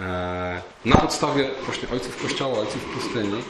E, 0.00 0.62
na 0.84 0.96
podstawie 0.96 1.50
właśnie 1.64 1.88
ojców 1.88 2.22
Kościoła, 2.22 2.58
ojców 2.58 2.84
pustyni 2.84 3.42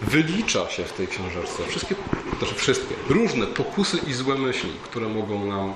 wylicza 0.00 0.70
się 0.70 0.84
w 0.84 0.92
tej 0.92 1.08
książeczce 1.08 1.66
wszystkie, 1.68 1.94
znaczy 2.38 2.54
wszystkie, 2.54 2.94
różne 3.08 3.46
pokusy 3.46 3.98
i 4.06 4.12
złe 4.12 4.34
myśli, 4.34 4.70
które 4.84 5.08
mogą 5.08 5.46
nam 5.46 5.70
e, 5.70 5.74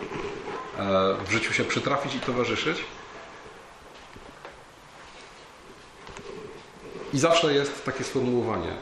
w 1.27 1.33
życiu 1.33 1.53
się 1.53 1.64
przytrafić 1.64 2.14
i 2.14 2.20
towarzyszyć. 2.20 2.79
I 7.12 7.18
zawsze 7.18 7.55
jest 7.55 7.85
takie 7.85 8.05
sformułowanie. 8.05 8.77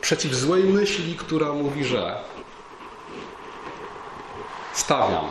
Przeciw 0.00 0.34
złej 0.34 0.64
myśli, 0.64 1.16
która 1.16 1.52
mówi, 1.52 1.84
że 1.84 2.20
stawiam 4.74 5.24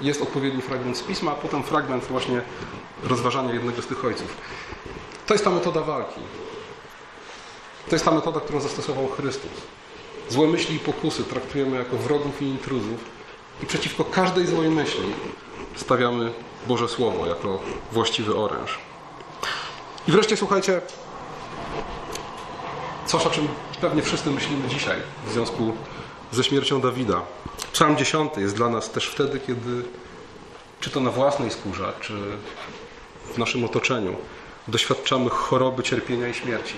jest 0.00 0.22
odpowiedni 0.22 0.62
fragment 0.62 0.96
z 0.98 1.02
pisma, 1.02 1.32
a 1.32 1.34
potem 1.34 1.62
fragment 1.62 2.04
właśnie 2.04 2.42
rozważania 3.02 3.54
jednego 3.54 3.82
z 3.82 3.86
tych 3.86 4.04
ojców. 4.04 4.36
To 5.26 5.34
jest 5.34 5.44
ta 5.44 5.50
metoda 5.50 5.80
walki. 5.80 6.20
To 7.88 7.94
jest 7.94 8.04
ta 8.04 8.10
metoda, 8.10 8.40
którą 8.40 8.60
zastosował 8.60 9.08
Chrystus. 9.08 9.50
Złe 10.28 10.46
myśli 10.46 10.76
i 10.76 10.78
pokusy 10.78 11.24
traktujemy 11.24 11.76
jako 11.76 11.96
wrogów 11.96 12.42
i 12.42 12.44
intruzów 12.44 13.00
i 13.62 13.66
przeciwko 13.66 14.04
każdej 14.04 14.46
złej 14.46 14.70
myśli 14.70 15.14
stawiamy 15.76 16.32
Boże 16.66 16.88
Słowo 16.88 17.26
jako 17.26 17.60
właściwy 17.92 18.36
oręż. 18.36 18.78
I 20.08 20.12
wreszcie 20.12 20.36
słuchajcie, 20.36 20.80
coś 23.06 23.26
o 23.26 23.30
czym 23.30 23.48
pewnie 23.80 24.02
wszyscy 24.02 24.30
myślimy 24.30 24.68
dzisiaj 24.68 24.96
w 25.26 25.32
związku 25.32 25.76
ze 26.32 26.44
śmiercią 26.44 26.80
Dawida. 26.80 27.22
Psalm 27.72 27.96
10 27.96 28.32
jest 28.36 28.56
dla 28.56 28.68
nas 28.68 28.90
też 28.90 29.08
wtedy, 29.08 29.40
kiedy 29.40 29.84
czy 30.80 30.90
to 30.90 31.00
na 31.00 31.10
własnej 31.10 31.50
skórze, 31.50 31.92
czy 32.00 32.12
w 33.34 33.38
naszym 33.38 33.64
otoczeniu 33.64 34.16
doświadczamy 34.68 35.30
choroby, 35.30 35.82
cierpienia 35.82 36.28
i 36.28 36.34
śmierci. 36.34 36.74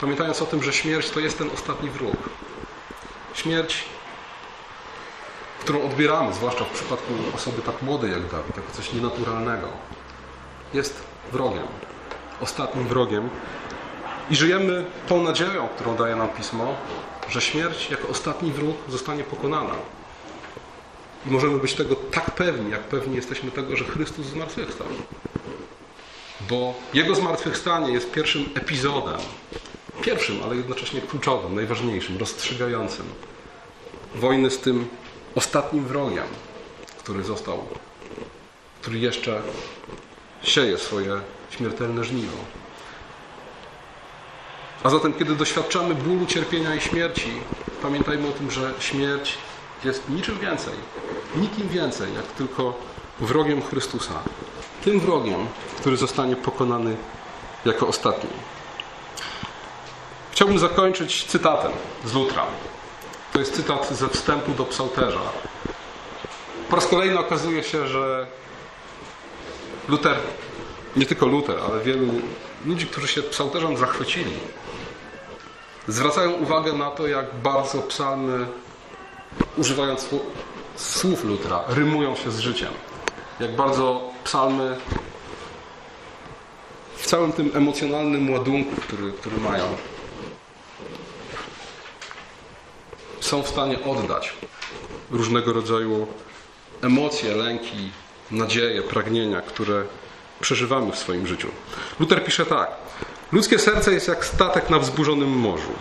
Pamiętając 0.00 0.42
o 0.42 0.46
tym, 0.46 0.62
że 0.62 0.72
śmierć 0.72 1.10
to 1.10 1.20
jest 1.20 1.38
ten 1.38 1.50
ostatni 1.50 1.90
wróg. 1.90 2.16
Śmierć, 3.34 3.84
którą 5.60 5.82
odbieramy, 5.82 6.34
zwłaszcza 6.34 6.64
w 6.64 6.70
przypadku 6.70 7.12
osoby 7.34 7.62
tak 7.62 7.82
młodej 7.82 8.10
jak 8.10 8.30
Dawid, 8.30 8.56
jako 8.56 8.72
coś 8.72 8.92
nienaturalnego, 8.92 9.68
jest 10.74 11.02
wrogiem. 11.32 11.66
Ostatnim 12.40 12.88
wrogiem. 12.88 13.28
I 14.30 14.36
żyjemy 14.36 14.84
tą 15.08 15.22
nadzieją, 15.22 15.68
którą 15.68 15.96
daje 15.96 16.16
nam 16.16 16.28
Pismo, 16.28 16.74
że 17.28 17.40
śmierć 17.40 17.90
jako 17.90 18.08
ostatni 18.08 18.52
wróg 18.52 18.76
zostanie 18.88 19.24
pokonana. 19.24 19.74
I 21.26 21.30
możemy 21.30 21.58
być 21.58 21.74
tego 21.74 21.94
tak 21.94 22.30
pewni, 22.30 22.70
jak 22.70 22.80
pewni 22.80 23.16
jesteśmy 23.16 23.50
tego, 23.50 23.76
że 23.76 23.84
Chrystus 23.84 24.26
zmartwychwstał. 24.26 24.86
Bo 26.50 26.74
Jego 26.94 27.14
zmartwychwstanie 27.14 27.92
jest 27.92 28.12
pierwszym 28.12 28.48
epizodem, 28.54 29.20
pierwszym, 30.02 30.42
ale 30.44 30.56
jednocześnie 30.56 31.00
kluczowym, 31.00 31.54
najważniejszym, 31.54 32.18
rozstrzygającym 32.18 33.06
wojny 34.14 34.50
z 34.50 34.58
tym 34.58 34.88
ostatnim 35.34 35.84
wrogiem, 35.84 36.26
który 36.98 37.24
został, 37.24 37.66
który 38.80 38.98
jeszcze 38.98 39.42
sieje 40.46 40.78
swoje 40.78 41.20
śmiertelne 41.50 42.04
żniwo. 42.04 42.36
A 44.82 44.90
zatem, 44.90 45.12
kiedy 45.12 45.34
doświadczamy 45.34 45.94
bólu, 45.94 46.26
cierpienia 46.26 46.74
i 46.74 46.80
śmierci, 46.80 47.30
pamiętajmy 47.82 48.28
o 48.28 48.32
tym, 48.32 48.50
że 48.50 48.72
śmierć 48.80 49.38
jest 49.84 50.08
niczym 50.08 50.38
więcej, 50.38 50.74
nikim 51.36 51.68
więcej, 51.68 52.14
jak 52.14 52.26
tylko 52.26 52.78
wrogiem 53.20 53.62
Chrystusa. 53.62 54.12
Tym 54.84 55.00
wrogiem, 55.00 55.46
który 55.80 55.96
zostanie 55.96 56.36
pokonany 56.36 56.96
jako 57.64 57.88
ostatni. 57.88 58.30
Chciałbym 60.32 60.58
zakończyć 60.58 61.24
cytatem 61.24 61.72
z 62.04 62.14
Lutra. 62.14 62.46
To 63.32 63.38
jest 63.38 63.54
cytat 63.54 63.90
ze 63.90 64.08
wstępu 64.08 64.52
do 64.52 64.64
psalterza. 64.64 65.20
Po 66.70 66.76
raz 66.76 66.86
kolejny 66.86 67.18
okazuje 67.18 67.62
się, 67.62 67.86
że 67.86 68.26
Luter, 69.88 70.16
nie 70.96 71.06
tylko 71.06 71.26
Luter, 71.26 71.56
ale 71.70 71.84
wielu 71.84 72.06
ludzi, 72.64 72.86
którzy 72.86 73.08
się 73.08 73.22
psalterzem 73.22 73.76
zachwycili, 73.76 74.32
zwracają 75.88 76.32
uwagę 76.32 76.72
na 76.72 76.90
to, 76.90 77.06
jak 77.06 77.34
bardzo 77.34 77.82
psalmy, 77.82 78.46
używając 79.56 80.08
słów 80.76 81.24
Lutra, 81.24 81.64
rymują 81.68 82.16
się 82.16 82.30
z 82.30 82.38
życiem. 82.38 82.72
Jak 83.40 83.56
bardzo 83.56 84.10
psalmy 84.24 84.76
w 86.96 87.06
całym 87.06 87.32
tym 87.32 87.50
emocjonalnym 87.54 88.30
ładunku, 88.30 88.80
który, 88.80 89.12
który 89.12 89.36
mają, 89.36 89.64
są 93.20 93.42
w 93.42 93.48
stanie 93.48 93.84
oddać 93.84 94.32
różnego 95.10 95.52
rodzaju 95.52 96.06
emocje, 96.82 97.34
lęki, 97.34 97.90
nadzieje, 98.30 98.82
pragnienia, 98.82 99.40
które 99.40 99.84
przeżywamy 100.40 100.92
w 100.92 100.98
swoim 100.98 101.26
życiu. 101.26 101.48
Luther 102.00 102.24
pisze 102.24 102.46
tak: 102.46 102.70
Ludzkie 103.32 103.58
serce 103.58 103.92
jest 103.92 104.08
jak 104.08 104.24
statek 104.24 104.70
na 104.70 104.78
wzburzonym 104.78 105.28
morzu. 105.28 105.72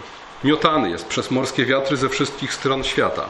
Miotany 0.44 0.90
jest 0.90 1.06
przez 1.06 1.32
morskie 1.32 1.66
wiatry 1.66 1.98
ze 1.98 2.10
wszystkich 2.10 2.54
stron 2.54 2.84
świata. 2.84 3.26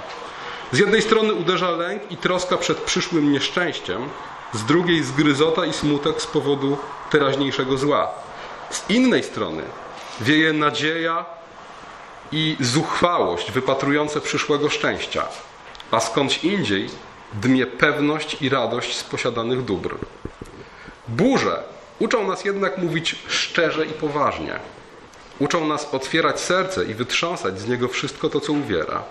Z 0.71 0.80
jednej 0.80 1.01
strony 1.01 1.34
uderza 1.34 1.71
lęk 1.71 2.12
i 2.12 2.17
troska 2.17 2.58
przed 2.58 2.78
przyszłym 2.78 3.32
nieszczęściem, 3.32 4.10
z 4.54 4.63
drugiej 4.63 5.04
zgryzota 5.04 5.65
i 5.65 5.73
smutek 5.73 6.21
z 6.21 6.28
powodu 6.28 6.78
teraźniejszego 7.12 7.78
zła. 7.78 8.12
Z 8.69 8.89
innej 8.89 9.23
strony 9.23 9.63
wieje 10.21 10.54
nadzieja 10.54 11.25
i 12.32 12.58
zuchwałość 12.60 13.51
wypatrujące 13.51 14.21
przyszłego 14.21 14.69
szczęścia, 14.69 15.28
a 15.91 15.99
skądś 15.99 16.43
indziej 16.43 16.89
dmie 17.33 17.67
pewność 17.67 18.41
i 18.41 18.49
radość 18.49 18.97
z 18.97 19.03
posiadanych 19.03 19.65
dóbr. 19.65 19.95
Burze 21.07 21.63
uczą 21.99 22.27
nas 22.27 22.45
jednak 22.45 22.77
mówić 22.77 23.15
szczerze 23.27 23.85
i 23.85 23.89
poważnie. 23.89 24.59
Uczą 25.39 25.67
nas 25.67 25.93
otwierać 25.93 26.39
serce 26.39 26.85
i 26.85 26.93
wytrząsać 26.93 27.59
z 27.59 27.67
niego 27.67 27.88
wszystko 27.88 28.29
to, 28.29 28.39
co 28.39 28.53
uwiera. 28.53 29.03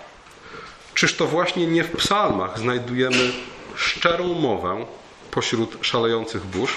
Czyż 0.94 1.16
to 1.16 1.26
właśnie 1.26 1.66
nie 1.66 1.84
w 1.84 1.96
psalmach 1.96 2.58
znajdujemy 2.58 3.32
szczerą 3.74 4.34
mowę 4.34 4.86
pośród 5.30 5.78
szalejących 5.80 6.44
burz? 6.44 6.76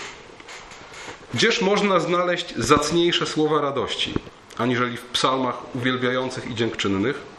Gdzież 1.33 1.61
można 1.61 1.99
znaleźć 1.99 2.55
zacniejsze 2.55 3.25
słowa 3.25 3.61
radości, 3.61 4.13
aniżeli 4.57 4.97
w 4.97 5.05
psalmach 5.05 5.75
uwielbiających 5.75 6.51
i 6.51 6.55
dziękczynnych? 6.55 7.36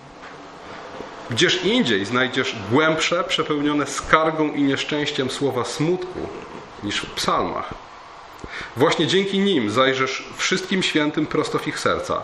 Gdzież 1.30 1.64
indziej 1.64 2.04
znajdziesz 2.04 2.56
głębsze, 2.70 3.24
przepełnione 3.24 3.86
skargą 3.86 4.52
i 4.52 4.62
nieszczęściem 4.62 5.30
słowa 5.30 5.64
smutku 5.64 6.28
niż 6.82 7.00
w 7.00 7.10
psalmach? 7.10 7.74
Właśnie 8.76 9.06
dzięki 9.06 9.38
nim 9.38 9.70
zajrzesz 9.70 10.28
wszystkim 10.36 10.82
świętym 10.82 11.26
prosto 11.26 11.58
w 11.58 11.68
ich 11.68 11.78
serca, 11.80 12.22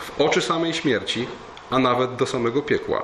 w 0.00 0.20
oczy 0.20 0.42
samej 0.42 0.74
śmierci, 0.74 1.26
a 1.70 1.78
nawet 1.78 2.16
do 2.16 2.26
samego 2.26 2.62
piekła. 2.62 3.02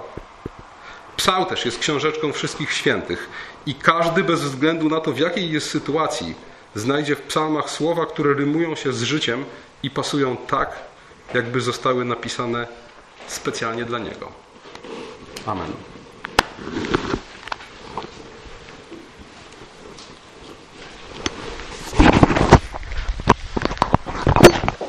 Psał 1.16 1.46
też 1.46 1.64
jest 1.64 1.78
książeczką 1.78 2.32
wszystkich 2.32 2.72
świętych 2.72 3.28
i 3.66 3.74
każdy 3.74 4.24
bez 4.24 4.40
względu 4.40 4.88
na 4.88 5.00
to, 5.00 5.12
w 5.12 5.18
jakiej 5.18 5.50
jest 5.50 5.70
sytuacji, 5.70 6.34
znajdzie 6.74 7.16
w 7.16 7.22
psalmach 7.22 7.70
słowa, 7.70 8.06
które 8.06 8.34
rymują 8.34 8.74
się 8.74 8.92
z 8.92 9.02
życiem 9.02 9.44
i 9.82 9.90
pasują 9.90 10.36
tak, 10.36 10.76
jakby 11.34 11.60
zostały 11.60 12.04
napisane 12.04 12.66
specjalnie 13.26 13.84
dla 13.84 13.98
niego. 13.98 14.32
Amen. 15.48 15.72